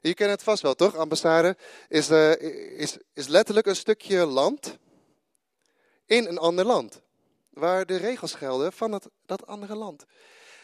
[0.00, 0.96] Je kent het vast wel, toch?
[0.96, 1.56] Ambassade
[1.88, 2.10] is,
[2.76, 4.78] is, is letterlijk een stukje land
[6.08, 7.00] in een ander land.
[7.50, 10.06] Waar de regels gelden van dat, dat andere land.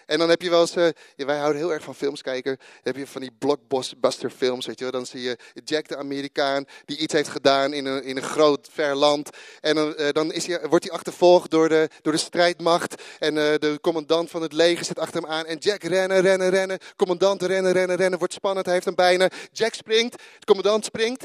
[0.06, 2.56] En dan heb je wel eens, uh, wij houden heel erg van films kijken.
[2.56, 4.92] Dan heb je van die blockbuster films, weet je wel.
[4.92, 8.68] Dan zie je Jack de Amerikaan die iets heeft gedaan in een, in een groot,
[8.72, 9.30] ver land.
[9.60, 13.02] En dan, uh, dan is wordt hij achtervolgd door de, door de strijdmacht.
[13.18, 15.46] En uh, de commandant van het leger zit achter hem aan.
[15.46, 16.78] En Jack rennen, rennen, rennen.
[16.96, 18.18] Commandant rennen, rennen, rennen.
[18.18, 19.30] Wordt spannend, hij heeft hem bijna.
[19.52, 21.24] Jack springt, de commandant springt.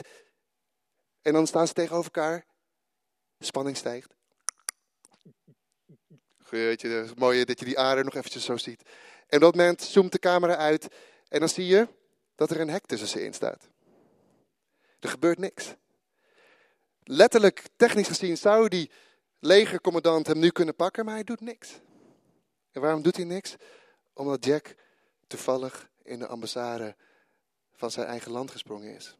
[1.21, 2.48] En dan staan ze tegenover elkaar.
[3.39, 4.15] Spanning stijgt.
[6.49, 8.81] Weet je, het is dat je die aarde nog eventjes zo ziet.
[9.27, 10.87] En op dat moment zoomt de camera uit
[11.27, 11.87] en dan zie je
[12.35, 13.69] dat er een hek tussen ze in staat.
[14.99, 15.73] Er gebeurt niks.
[17.03, 18.91] Letterlijk, technisch gezien, zou die
[19.39, 21.79] legercommandant hem nu kunnen pakken, maar hij doet niks.
[22.71, 23.55] En waarom doet hij niks?
[24.13, 24.75] Omdat Jack
[25.27, 26.95] toevallig in de ambassade
[27.71, 29.17] van zijn eigen land gesprongen is.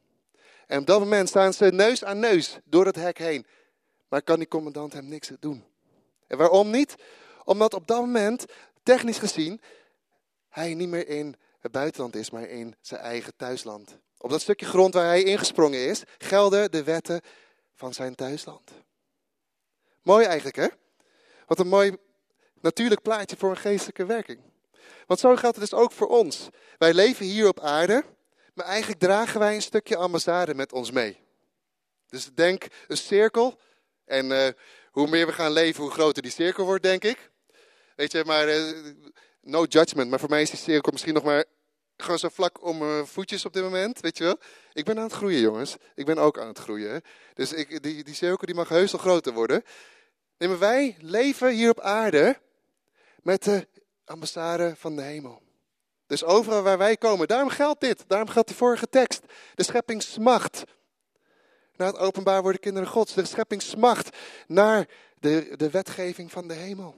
[0.67, 3.45] En op dat moment staan ze neus aan neus door het hek heen.
[4.09, 5.63] Maar kan die commandant hem niks doen?
[6.27, 6.95] En waarom niet?
[7.43, 8.45] Omdat op dat moment,
[8.83, 9.61] technisch gezien,
[10.49, 13.97] hij niet meer in het buitenland is, maar in zijn eigen thuisland.
[14.17, 17.21] Op dat stukje grond waar hij ingesprongen is, gelden de wetten
[17.75, 18.71] van zijn thuisland.
[20.01, 20.67] Mooi eigenlijk, hè?
[21.45, 21.97] Wat een mooi
[22.61, 24.39] natuurlijk plaatje voor een geestelijke werking.
[25.07, 26.49] Want zo geldt het dus ook voor ons.
[26.77, 28.03] Wij leven hier op aarde,
[28.53, 31.19] maar eigenlijk dragen wij een stukje ambassade met ons mee.
[32.09, 33.59] Dus denk een cirkel.
[34.09, 34.47] En uh,
[34.91, 37.29] hoe meer we gaan leven, hoe groter die cirkel wordt, denk ik.
[37.95, 38.93] Weet je, maar uh,
[39.41, 40.09] no judgment.
[40.09, 41.45] Maar voor mij is die cirkel misschien nog maar
[41.97, 44.39] gewoon zo vlak om mijn voetjes op dit moment, weet je wel.
[44.73, 45.75] Ik ben aan het groeien, jongens.
[45.95, 47.01] Ik ben ook aan het groeien.
[47.33, 49.63] Dus ik, die, die cirkel die mag heus al groter worden.
[50.37, 52.39] Nee, maar wij leven hier op aarde
[53.21, 53.67] met de
[54.05, 55.41] ambassade van de hemel.
[56.07, 58.03] Dus overal waar wij komen, daarom geldt dit.
[58.07, 59.21] Daarom geldt die vorige tekst.
[59.55, 60.63] De schepping smacht
[61.79, 63.13] naar het openbaar worden kinderen gods.
[63.13, 64.17] De schepping smacht
[64.47, 64.87] naar
[65.19, 66.95] de, de wetgeving van de hemel.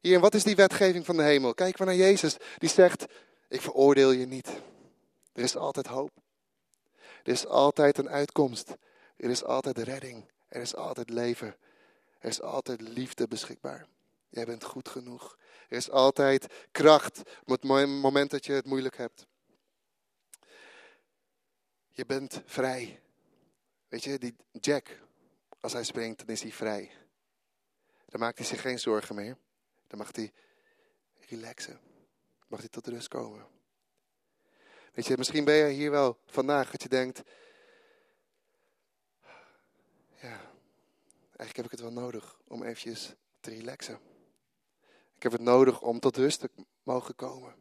[0.00, 1.54] Hier, en wat is die wetgeving van de hemel?
[1.54, 3.06] Kijk maar naar Jezus, die zegt,
[3.48, 4.48] ik veroordeel je niet.
[5.32, 6.10] Er is altijd hoop.
[7.22, 8.74] Er is altijd een uitkomst.
[9.16, 10.30] Er is altijd redding.
[10.48, 11.56] Er is altijd leven.
[12.18, 13.86] Er is altijd liefde beschikbaar.
[14.28, 15.36] Jij bent goed genoeg.
[15.68, 19.26] Er is altijd kracht op het moment dat je het moeilijk hebt.
[21.88, 23.00] Je bent vrij.
[23.88, 25.00] Weet je, die Jack,
[25.60, 26.90] als hij springt, dan is hij vrij.
[28.06, 29.36] Dan maakt hij zich geen zorgen meer.
[29.86, 30.32] Dan mag hij
[31.28, 31.80] relaxen.
[32.46, 33.46] Mag hij tot rust komen.
[34.92, 37.22] Weet je, misschien ben je hier wel vandaag dat je denkt,
[40.20, 40.40] ja,
[41.36, 43.98] eigenlijk heb ik het wel nodig om eventjes te relaxen.
[45.16, 46.50] Ik heb het nodig om tot rust te
[46.82, 47.54] mogen komen.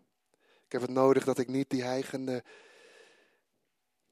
[0.66, 2.44] Ik heb het nodig dat ik niet die heigende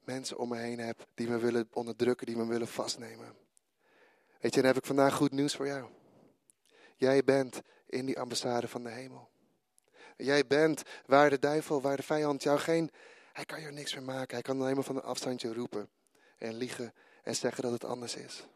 [0.06, 3.36] mensen om me heen heb die me willen onderdrukken, die me willen vastnemen.
[4.40, 5.90] Weet je, dan heb ik vandaag goed nieuws voor jou.
[6.96, 9.28] Jij bent in die ambassade van de hemel.
[10.16, 12.90] Jij bent waar de duivel, waar de vijand jou geen.
[13.32, 14.34] Hij kan je niks meer maken.
[14.34, 15.88] Hij kan alleen maar van een afstandje roepen
[16.38, 18.46] en liegen en zeggen dat het anders is.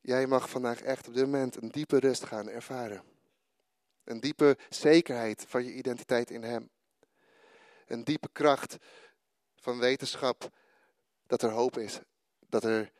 [0.00, 3.02] Jij mag vandaag echt op dit moment een diepe rust gaan ervaren.
[4.04, 6.70] Een diepe zekerheid van je identiteit in Hem.
[7.86, 8.76] Een diepe kracht
[9.54, 10.50] van wetenschap
[11.26, 12.00] dat er hoop is.
[12.48, 12.92] Dat er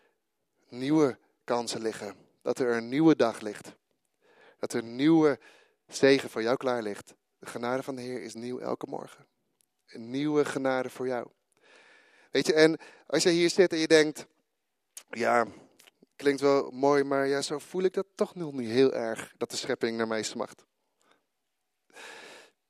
[0.68, 2.16] nieuwe kansen liggen.
[2.42, 3.74] Dat er een nieuwe dag ligt.
[4.58, 5.38] Dat er nieuwe
[5.86, 7.14] zegen voor jou klaar ligt.
[7.38, 9.26] De genade van de Heer is nieuw elke morgen.
[9.86, 11.28] Een nieuwe genade voor jou.
[12.30, 14.26] Weet je, en als je hier zit en je denkt,
[15.10, 15.46] ja,
[16.16, 19.50] klinkt wel mooi, maar ja, zo voel ik dat toch nog niet heel erg, dat
[19.50, 20.64] de schepping naar mij smacht.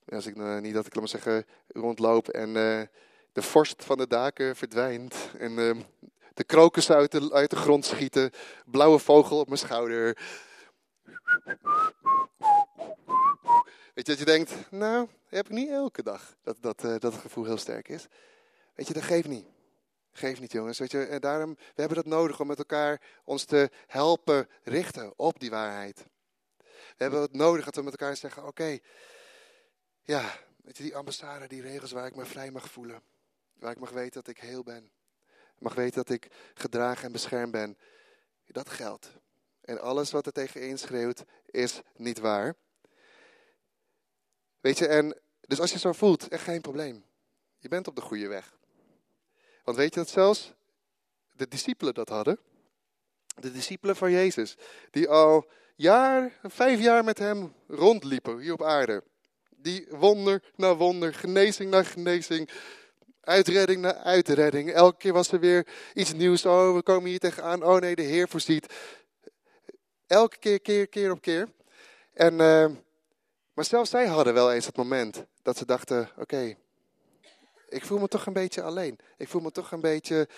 [0.09, 2.83] Als ik uh, niet dat ik, laat maar zeggen, rondloop en uh,
[3.33, 5.81] de vorst van de daken verdwijnt en uh,
[6.35, 8.31] de krokussen uit de, uit de grond schieten,
[8.67, 10.19] blauwe vogel op mijn schouder.
[13.95, 17.15] Weet je, dat je denkt, nou, heb ik niet elke dag dat, dat, dat het
[17.15, 18.07] gevoel heel sterk is.
[18.75, 19.47] Weet je, dat geeft niet.
[20.13, 20.79] Geef niet, jongens.
[20.79, 25.13] Weet je, en daarom, we hebben dat nodig om met elkaar ons te helpen richten
[25.17, 26.07] op die waarheid.
[26.67, 28.79] We hebben het nodig dat we met elkaar zeggen, oké,
[30.03, 33.03] ja, weet je, die ambassade, die regels waar ik me vrij mag voelen.
[33.59, 34.91] Waar ik mag weten dat ik heel ben.
[35.59, 37.79] Mag weten dat ik gedragen en beschermd ben.
[38.47, 39.11] Dat geldt.
[39.61, 42.55] En alles wat er tegenin schreeuwt, is niet waar.
[44.61, 47.05] Weet je, en dus als je zo voelt, echt geen probleem.
[47.59, 48.57] Je bent op de goede weg.
[49.65, 50.53] Want weet je dat zelfs
[51.33, 52.39] de discipelen dat hadden?
[53.41, 54.57] De discipelen van Jezus,
[54.91, 59.03] die al jaar, vijf jaar met hem rondliepen hier op aarde.
[59.63, 62.49] Die wonder na wonder, genezing na genezing,
[63.21, 64.73] uitredding na uitredding.
[64.73, 66.45] Elke keer was er weer iets nieuws.
[66.45, 67.63] Oh, we komen hier tegenaan.
[67.63, 68.67] Oh nee, de Heer voorziet.
[70.07, 71.49] Elke keer, keer, keer op keer.
[72.15, 72.67] En, uh,
[73.53, 76.57] maar zelfs zij hadden wel eens het moment dat ze dachten: oké,
[77.69, 78.99] ik voel me toch een beetje alleen.
[79.17, 80.29] Ik voel me toch een beetje,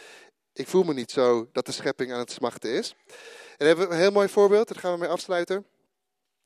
[0.53, 2.95] ik voel me niet zo dat de schepping aan het smachten is.
[3.09, 5.67] En dan hebben we een heel mooi voorbeeld, daar gaan we mee afsluiten.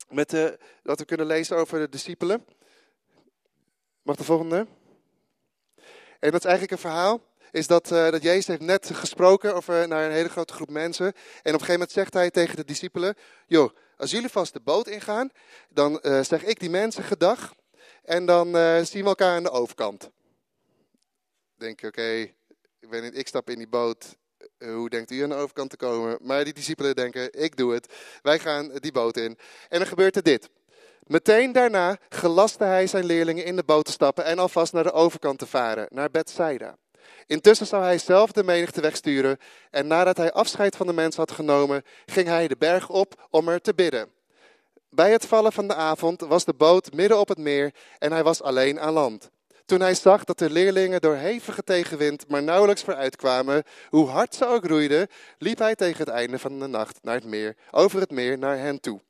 [0.09, 2.45] Met de, eh, dat we kunnen lezen over de discipelen.
[4.09, 4.67] Mag de volgende?
[6.19, 7.21] En dat is eigenlijk een verhaal.
[7.51, 11.05] Is dat, uh, dat Jezus heeft net gesproken over, naar een hele grote groep mensen.
[11.05, 13.15] En op een gegeven moment zegt hij tegen de discipelen:
[13.47, 15.29] Joh, als jullie vast de boot ingaan,
[15.69, 17.55] dan uh, zeg ik die mensen gedag.
[18.03, 18.45] En dan
[18.85, 20.09] zien we elkaar aan de overkant
[21.57, 22.11] denk je, oké,
[22.79, 24.17] ik, ik stap in die boot.
[24.57, 26.17] Eh, hoe denkt u aan de overkant te komen?
[26.21, 27.93] Maar die discipelen denken, ik doe het.
[28.21, 29.37] Wij gaan die boot in.
[29.69, 30.49] En dan gebeurt er dit.
[31.09, 34.91] Meteen daarna gelaste hij zijn leerlingen in de boot te stappen en alvast naar de
[34.91, 36.75] overkant te varen, naar Bethsaida.
[37.25, 39.37] Intussen zou hij zelf de menigte wegsturen
[39.71, 43.47] en nadat hij afscheid van de mensen had genomen, ging hij de berg op om
[43.47, 44.09] er te bidden.
[44.89, 48.23] Bij het vallen van de avond was de boot midden op het meer en hij
[48.23, 49.29] was alleen aan land.
[49.65, 54.45] Toen hij zag dat de leerlingen door hevige tegenwind maar nauwelijks vooruitkwamen, hoe hard ze
[54.45, 55.07] ook roeiden,
[55.37, 58.57] liep hij tegen het einde van de nacht naar het meer, over het meer naar
[58.57, 59.01] hen toe.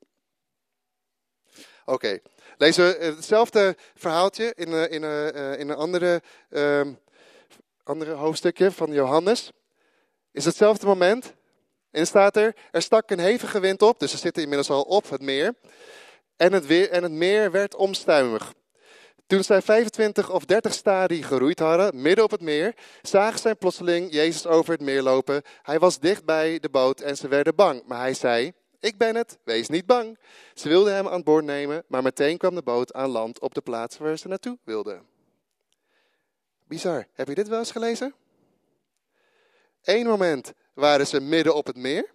[1.90, 2.20] Oké, okay.
[2.58, 6.98] lezen we hetzelfde verhaaltje in, een, in, een, in een andere, um,
[7.84, 9.50] andere hoofdstukje van Johannes.
[10.32, 11.34] Is hetzelfde moment.
[11.90, 15.10] En staat er, er stak een hevige wind op, dus ze zitten inmiddels al op
[15.10, 15.54] het meer.
[16.36, 18.52] En het, weer, en het meer werd omstuimig.
[19.26, 24.12] Toen zij 25 of 30 stadie geroeid hadden, midden op het meer, zagen zij plotseling
[24.12, 25.42] Jezus over het meer lopen.
[25.62, 27.82] Hij was dicht bij de boot en ze werden bang.
[27.86, 30.18] Maar hij zei, ik ben het, wees niet bang.
[30.54, 33.60] Ze wilden hem aan boord nemen, maar meteen kwam de boot aan land op de
[33.60, 35.06] plaats waar ze naartoe wilden.
[36.64, 37.06] Bizar.
[37.12, 38.14] Heb je dit wel eens gelezen?
[39.82, 42.10] Eén moment waren ze midden op het meer.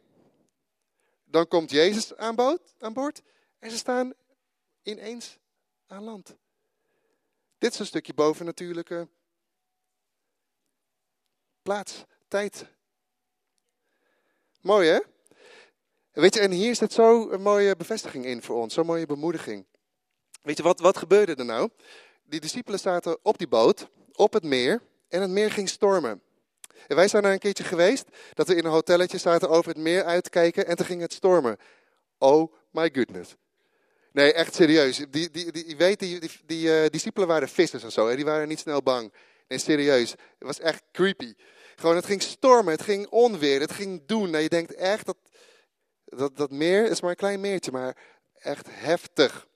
[1.25, 3.21] Dan komt Jezus aan, aan boord
[3.59, 4.13] en ze staan
[4.83, 5.37] ineens
[5.87, 6.35] aan land.
[7.57, 9.07] Dit is een stukje bovennatuurlijke
[11.61, 12.65] plaats, tijd.
[14.61, 14.99] Mooi hè?
[16.15, 19.65] Weet je, en hier zit zo een mooie bevestiging in voor ons, zo'n mooie bemoediging.
[20.41, 21.69] Weet je, wat, wat gebeurde er nou?
[22.23, 26.21] Die discipelen zaten op die boot, op het meer, en het meer ging stormen.
[26.87, 29.81] En wij zijn daar een keertje geweest, dat we in een hotelletje zaten over het
[29.81, 31.57] meer uitkijken en toen ging het stormen.
[32.17, 33.35] Oh my goodness.
[34.11, 34.97] Nee, echt serieus.
[35.09, 38.07] Die, die, die, weet, die, die, die uh, discipelen waren vissers en zo.
[38.07, 38.15] Hè?
[38.15, 39.13] Die waren niet snel bang.
[39.47, 40.11] Nee, serieus.
[40.11, 41.33] Het was echt creepy.
[41.75, 44.29] Gewoon, het ging stormen, het ging onweer, het ging doen.
[44.29, 45.17] Nou, je denkt echt dat,
[46.17, 47.97] dat dat meer is maar een klein meertje, maar
[48.33, 49.47] echt heftig.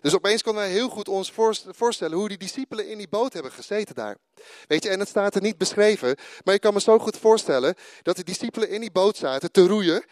[0.00, 1.32] Dus opeens konden wij heel goed ons
[1.66, 4.16] voorstellen hoe die discipelen in die boot hebben gezeten daar.
[4.66, 7.74] Weet je, en het staat er niet beschreven, maar je kan me zo goed voorstellen
[8.02, 10.04] dat de discipelen in die boot zaten te roeien.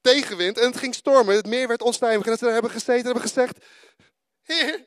[0.00, 2.98] Tegenwind en het ging stormen, het meer werd onstuimig en dat ze daar hebben gezeten
[2.98, 3.64] en hebben gezegd,
[4.42, 4.86] Heer,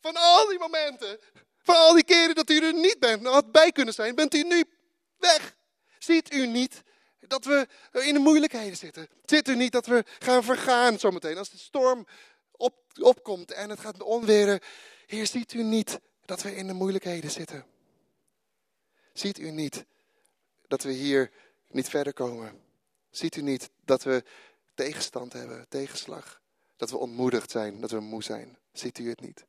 [0.00, 1.18] van al die momenten,
[1.62, 4.42] van al die keren dat u er niet bent, had bij kunnen zijn, bent u
[4.42, 4.64] nu
[5.18, 5.56] weg.
[5.98, 6.82] Ziet u niet
[7.26, 9.08] dat we in de moeilijkheden zitten?
[9.24, 12.06] Ziet u niet dat we gaan vergaan zometeen als de storm
[12.50, 14.60] op, opkomt en het gaat onweren.
[15.06, 17.64] Heer, ziet u niet dat we in de moeilijkheden zitten?
[19.12, 19.84] Ziet u niet
[20.66, 21.30] dat we hier
[21.68, 22.60] niet verder komen?
[23.10, 24.24] Ziet u niet dat we
[24.74, 26.40] tegenstand hebben, tegenslag?
[26.76, 28.58] Dat we ontmoedigd zijn, dat we moe zijn?
[28.72, 29.44] Ziet u het niet?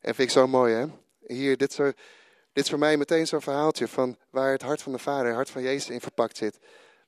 [0.00, 0.86] En vind ik zo mooi, hè?
[1.26, 1.92] Hier, dit, zo,
[2.52, 5.34] dit is voor mij meteen zo'n verhaaltje van waar het hart van de Vader, het
[5.34, 6.58] hart van Jezus in verpakt zit.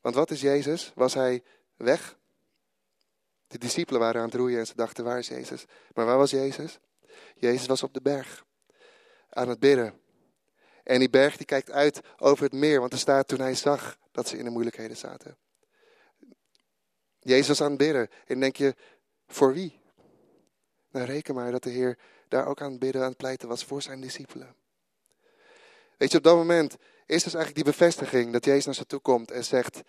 [0.00, 0.92] Want wat is Jezus?
[0.94, 1.42] Was hij
[1.76, 2.18] weg?
[3.46, 5.64] De discipelen waren aan het roeien en ze dachten, waar is Jezus?
[5.94, 6.78] Maar waar was Jezus?
[7.34, 8.44] Jezus was op de berg,
[9.28, 10.00] aan het bidden.
[10.82, 13.98] En die berg die kijkt uit over het meer, want er staat toen hij zag
[14.10, 15.36] dat ze in de moeilijkheden zaten.
[17.18, 18.08] Jezus was aan het bidden.
[18.26, 18.74] En denk je,
[19.26, 19.80] voor wie?
[20.90, 23.64] Nou, reken maar dat de Heer daar ook aan het bidden, aan het pleiten was
[23.64, 24.61] voor zijn discipelen.
[26.02, 26.76] Weet je, op dat moment
[27.06, 29.80] is dus eigenlijk die bevestiging dat Jezus naar ze toe komt en zegt,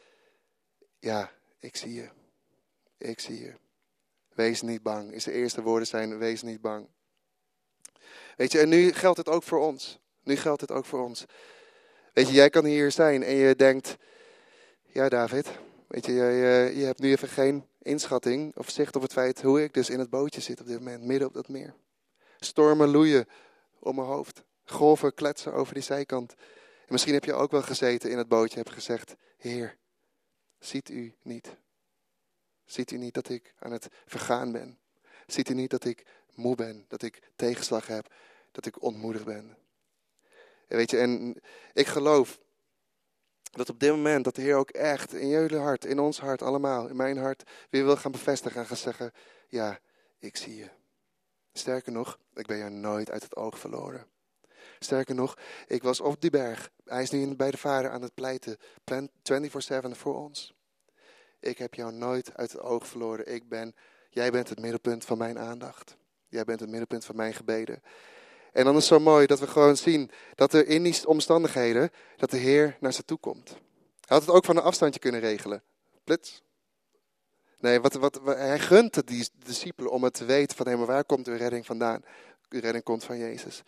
[1.00, 2.10] ja, ik zie je.
[2.98, 3.54] Ik zie je.
[4.30, 5.12] Wees niet bang.
[5.12, 6.88] Is de eerste woorden zijn, wees niet bang.
[8.38, 10.00] Weet je, en nu geldt het ook voor ons.
[10.24, 11.26] Nu geldt het ook voor ons.
[12.14, 13.98] Weet je, jij kan hier zijn en je denkt,
[14.84, 15.48] ja David,
[15.88, 19.64] weet je, je, je hebt nu even geen inschatting of zicht op het feit hoe
[19.64, 21.74] ik dus in het bootje zit op dit moment, midden op dat meer.
[22.40, 23.28] Stormen loeien
[23.80, 24.44] om mijn hoofd.
[24.66, 26.32] Golven kletsen over die zijkant.
[26.86, 29.78] En misschien heb je ook wel gezeten in het bootje en hebt gezegd, Heer,
[30.60, 31.56] ziet u niet?
[32.66, 34.80] Ziet u niet dat ik aan het vergaan ben?
[35.28, 38.14] Ziet u niet dat ik moe ben, dat ik tegenslag heb,
[38.52, 39.58] dat ik ontmoedigd ben?
[40.68, 41.42] En weet je, en
[41.74, 42.40] ik geloof
[43.52, 46.42] dat op dit moment dat de Heer ook echt in jullie hart, in ons hart
[46.42, 49.12] allemaal, in mijn hart, weer wil gaan bevestigen en gaan zeggen,
[49.48, 49.80] ja,
[50.20, 50.70] ik zie je.
[51.54, 54.08] Sterker nog, ik ben jou nooit uit het oog verloren.
[54.84, 56.70] Sterker nog, ik was op die berg.
[56.86, 60.54] Hij is nu bij de Vader aan het pleiten, 24-7 voor ons.
[61.40, 63.34] Ik heb jou nooit uit het oog verloren.
[63.34, 63.76] Ik ben,
[64.10, 65.96] jij bent het middelpunt van mijn aandacht.
[66.28, 67.82] Jij bent het middelpunt van mijn gebeden.
[68.52, 71.90] En dan is het zo mooi dat we gewoon zien dat er in die omstandigheden,
[72.16, 73.50] dat de Heer naar ze toe komt.
[73.50, 75.64] Hij had het ook van een afstandje kunnen regelen.
[76.04, 76.44] Plits.
[77.60, 81.06] Nee, wat, wat, hij gunt die discipelen om het te weten van, hé, maar waar
[81.06, 82.04] komt uw redding vandaan?
[82.60, 83.64] Redding komt van Jezus.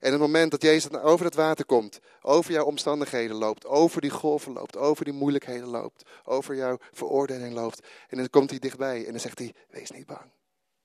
[0.00, 4.10] En het moment dat Jezus over het water komt, over jouw omstandigheden loopt, over die
[4.10, 9.04] golven loopt, over die moeilijkheden loopt, over jouw veroordeling loopt, en dan komt hij dichtbij
[9.04, 10.30] en dan zegt hij, wees niet bang.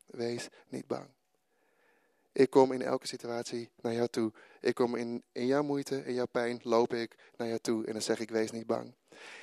[0.06, 1.08] Wees niet bang.
[2.32, 4.32] Ik kom in elke situatie naar jou toe.
[4.62, 7.91] Ik kom in, in jouw moeite, in jouw pijn, loop ik naar jou toe en
[7.91, 8.93] dan zeg ik, wees niet bang.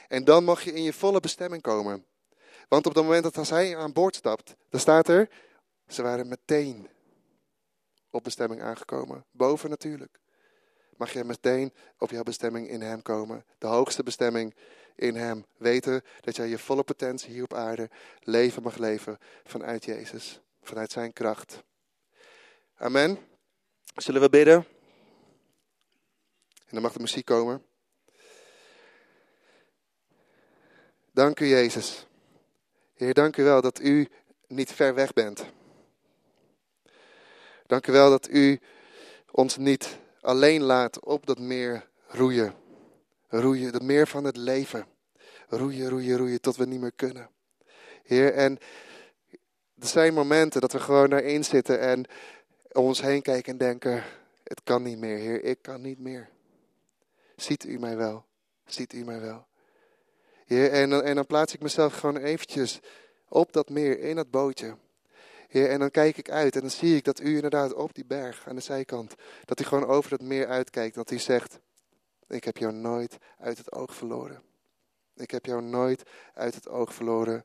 [0.09, 2.07] En dan mag je in je volle bestemming komen.
[2.69, 5.29] Want op het moment dat als hij aan boord stapt, dan staat er,
[5.89, 6.89] ze waren meteen
[8.13, 9.25] op bestemming aangekomen.
[9.31, 10.21] Boven natuurlijk.
[10.97, 13.45] Mag je meteen op jouw bestemming in hem komen.
[13.59, 14.55] De hoogste bestemming
[14.95, 15.47] in hem.
[15.57, 17.91] Weten dat jij je volle potentie hier op aarde
[18.21, 20.41] leven mag leven vanuit Jezus.
[20.63, 21.63] Vanuit zijn kracht.
[22.77, 23.19] Amen.
[23.95, 24.67] Zullen we bidden?
[26.55, 27.65] En dan mag de muziek komen.
[31.13, 32.07] Dank u, Jezus.
[32.95, 34.09] Heer, dank u wel dat u
[34.47, 35.45] niet ver weg bent.
[37.73, 38.61] Dank u wel dat u
[39.31, 42.55] ons niet alleen laat op dat meer roeien.
[43.29, 44.87] Roeien, dat meer van het leven.
[45.49, 47.31] Roeien, roeien, roeien tot we niet meer kunnen.
[48.03, 48.59] Heer, en
[49.79, 52.05] er zijn momenten dat we gewoon daarin zitten en
[52.73, 54.05] om ons heen kijken en denken,
[54.45, 56.29] het kan niet meer, Heer, ik kan niet meer.
[57.37, 58.25] Ziet u mij wel?
[58.67, 59.47] Ziet u mij wel?
[60.47, 62.81] Heer, en, en dan plaats ik mezelf gewoon eventjes
[63.29, 64.77] op dat meer, in dat bootje.
[65.53, 68.05] Heer, en dan kijk ik uit en dan zie ik dat u inderdaad op die
[68.05, 70.95] berg aan de zijkant, dat u gewoon over het meer uitkijkt.
[70.95, 71.61] Dat u zegt,
[72.29, 74.43] ik heb jou nooit uit het oog verloren.
[75.17, 76.03] Ik heb jou nooit
[76.35, 77.45] uit het oog verloren.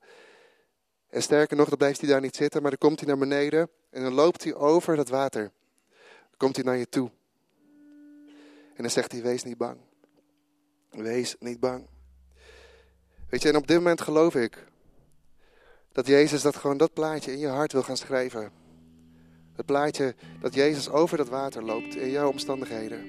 [1.10, 3.70] En sterker nog, dan blijft hij daar niet zitten, maar dan komt hij naar beneden
[3.90, 5.52] en dan loopt hij over dat water.
[6.30, 7.12] Dan komt hij naar je toe.
[8.74, 9.78] En dan zegt hij, wees niet bang.
[10.90, 11.88] Wees niet bang.
[13.30, 14.66] Weet je, en op dit moment geloof ik
[15.98, 18.52] dat Jezus dat gewoon dat plaatje in je hart wil gaan schrijven.
[19.56, 23.00] Het plaatje dat Jezus over dat water loopt in jouw omstandigheden.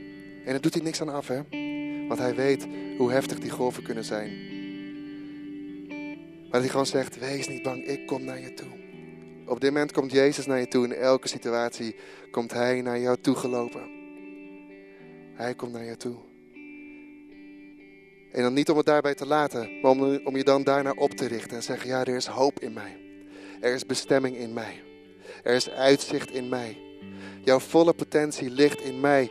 [0.44, 1.40] En daar doet hij niks aan af, hè?
[2.08, 2.66] Want hij weet
[2.98, 4.30] hoe heftig die golven kunnen zijn.
[6.40, 8.70] Maar dat hij gewoon zegt, wees niet bang, ik kom naar je toe.
[9.46, 10.84] Op dit moment komt Jezus naar je toe.
[10.84, 11.96] In elke situatie
[12.30, 13.90] komt hij naar jou toe gelopen.
[15.34, 16.27] Hij komt naar je toe.
[18.32, 21.10] En dan niet om het daarbij te laten, maar om, om je dan daarna op
[21.10, 22.96] te richten en zeggen, ja, er is hoop in mij.
[23.60, 24.82] Er is bestemming in mij.
[25.42, 26.78] Er is uitzicht in mij.
[27.44, 29.30] Jouw volle potentie ligt in mij.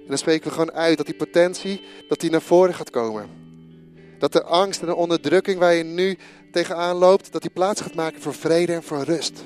[0.00, 3.28] En dan spreken we gewoon uit dat die potentie, dat die naar voren gaat komen.
[4.18, 6.18] Dat de angst en de onderdrukking waar je nu
[6.52, 9.44] tegenaan loopt, dat die plaats gaat maken voor vrede en voor rust.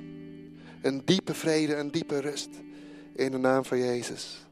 [0.83, 2.49] Een diepe vrede, een diepe rust.
[3.15, 4.47] In de naam van Jezus.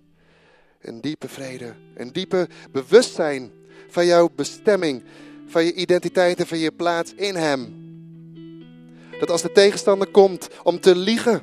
[0.81, 3.51] Een diepe vrede, een diepe bewustzijn
[3.91, 5.03] van jouw bestemming,
[5.47, 7.79] van je identiteit en van je plaats in Hem.
[9.21, 11.43] Dat als de tegenstander komt om te liegen,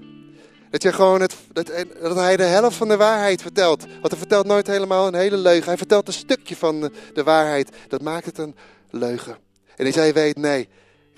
[0.70, 3.86] dat, je gewoon het, dat, hij de helft van de waarheid vertelt.
[3.86, 5.66] Want hij vertelt nooit helemaal een hele leugen.
[5.66, 7.70] Hij vertelt een stukje van de, de waarheid.
[7.88, 8.56] Dat maakt het een
[8.89, 9.38] leugen.
[9.76, 10.68] En als jij weet, nee,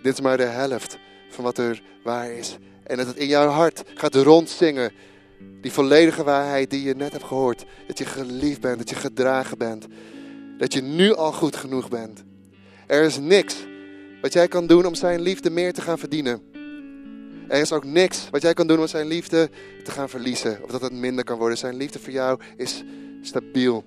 [0.01, 0.97] dit is maar de helft
[1.30, 2.57] van wat er waar is.
[2.84, 4.91] En dat het in jouw hart gaat rondzingen.
[5.61, 7.65] Die volledige waarheid die je net hebt gehoord.
[7.88, 9.88] Dat je geliefd bent, dat je gedragen bent
[10.60, 12.24] dat je nu al goed genoeg bent.
[12.88, 13.55] Er is niks
[14.22, 16.41] wat jij kan doen om zijn liefde meer te gaan verdienen.
[17.47, 19.49] Er is ook niks wat jij kan doen om zijn liefde
[19.84, 20.64] te gaan verliezen.
[20.64, 21.57] Of dat het minder kan worden.
[21.57, 22.84] Zijn liefde voor jou is
[23.22, 23.84] stabiel.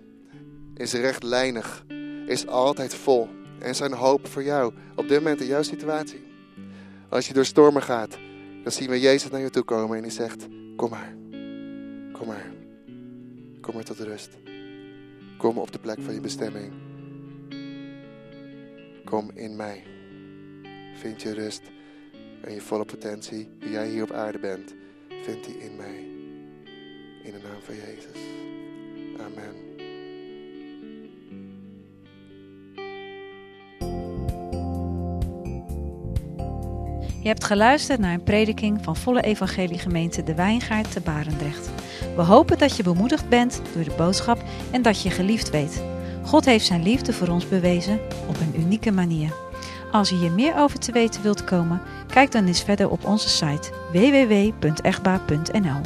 [0.75, 1.85] Is rechtlijnig.
[2.27, 3.29] Is altijd vol.
[3.59, 6.25] En zijn hoop voor jou op dit moment in jouw situatie.
[7.09, 8.19] Als je door stormen gaat,
[8.63, 10.47] dan zien we Jezus naar je toe komen en hij zegt:
[10.77, 11.15] Kom maar.
[12.13, 12.53] Kom maar.
[13.61, 14.42] Kom maar tot rust.
[15.43, 16.73] Kom op de plek van je bestemming.
[19.05, 19.83] Kom in mij.
[20.95, 21.63] Vind je rust
[22.43, 24.75] en je volle potentie, wie jij hier op aarde bent,
[25.23, 25.99] vind die in mij.
[27.23, 28.21] In de naam van Jezus.
[29.19, 29.72] Amen.
[37.23, 41.71] Je hebt geluisterd naar een prediking van Volle Evangelie Gemeente De Wijngaard te Barendrecht.
[42.17, 45.83] We hopen dat je bemoedigd bent door de boodschap en dat je geliefd weet.
[46.25, 49.33] God heeft zijn liefde voor ons bewezen op een unieke manier.
[49.93, 53.29] Als je hier meer over te weten wilt komen, kijk dan eens verder op onze
[53.29, 55.81] site www.echtbaar.nl.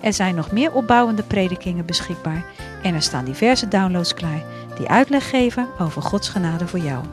[0.00, 2.44] Er zijn nog meer opbouwende predikingen beschikbaar
[2.82, 4.42] en er staan diverse downloads klaar
[4.78, 7.04] die uitleg geven over Gods genade voor jou.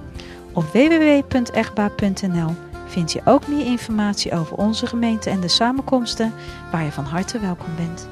[0.54, 6.34] Op www.echtbaar.nl vind je ook meer informatie over onze gemeente en de samenkomsten
[6.72, 8.08] waar je van harte welkom bent.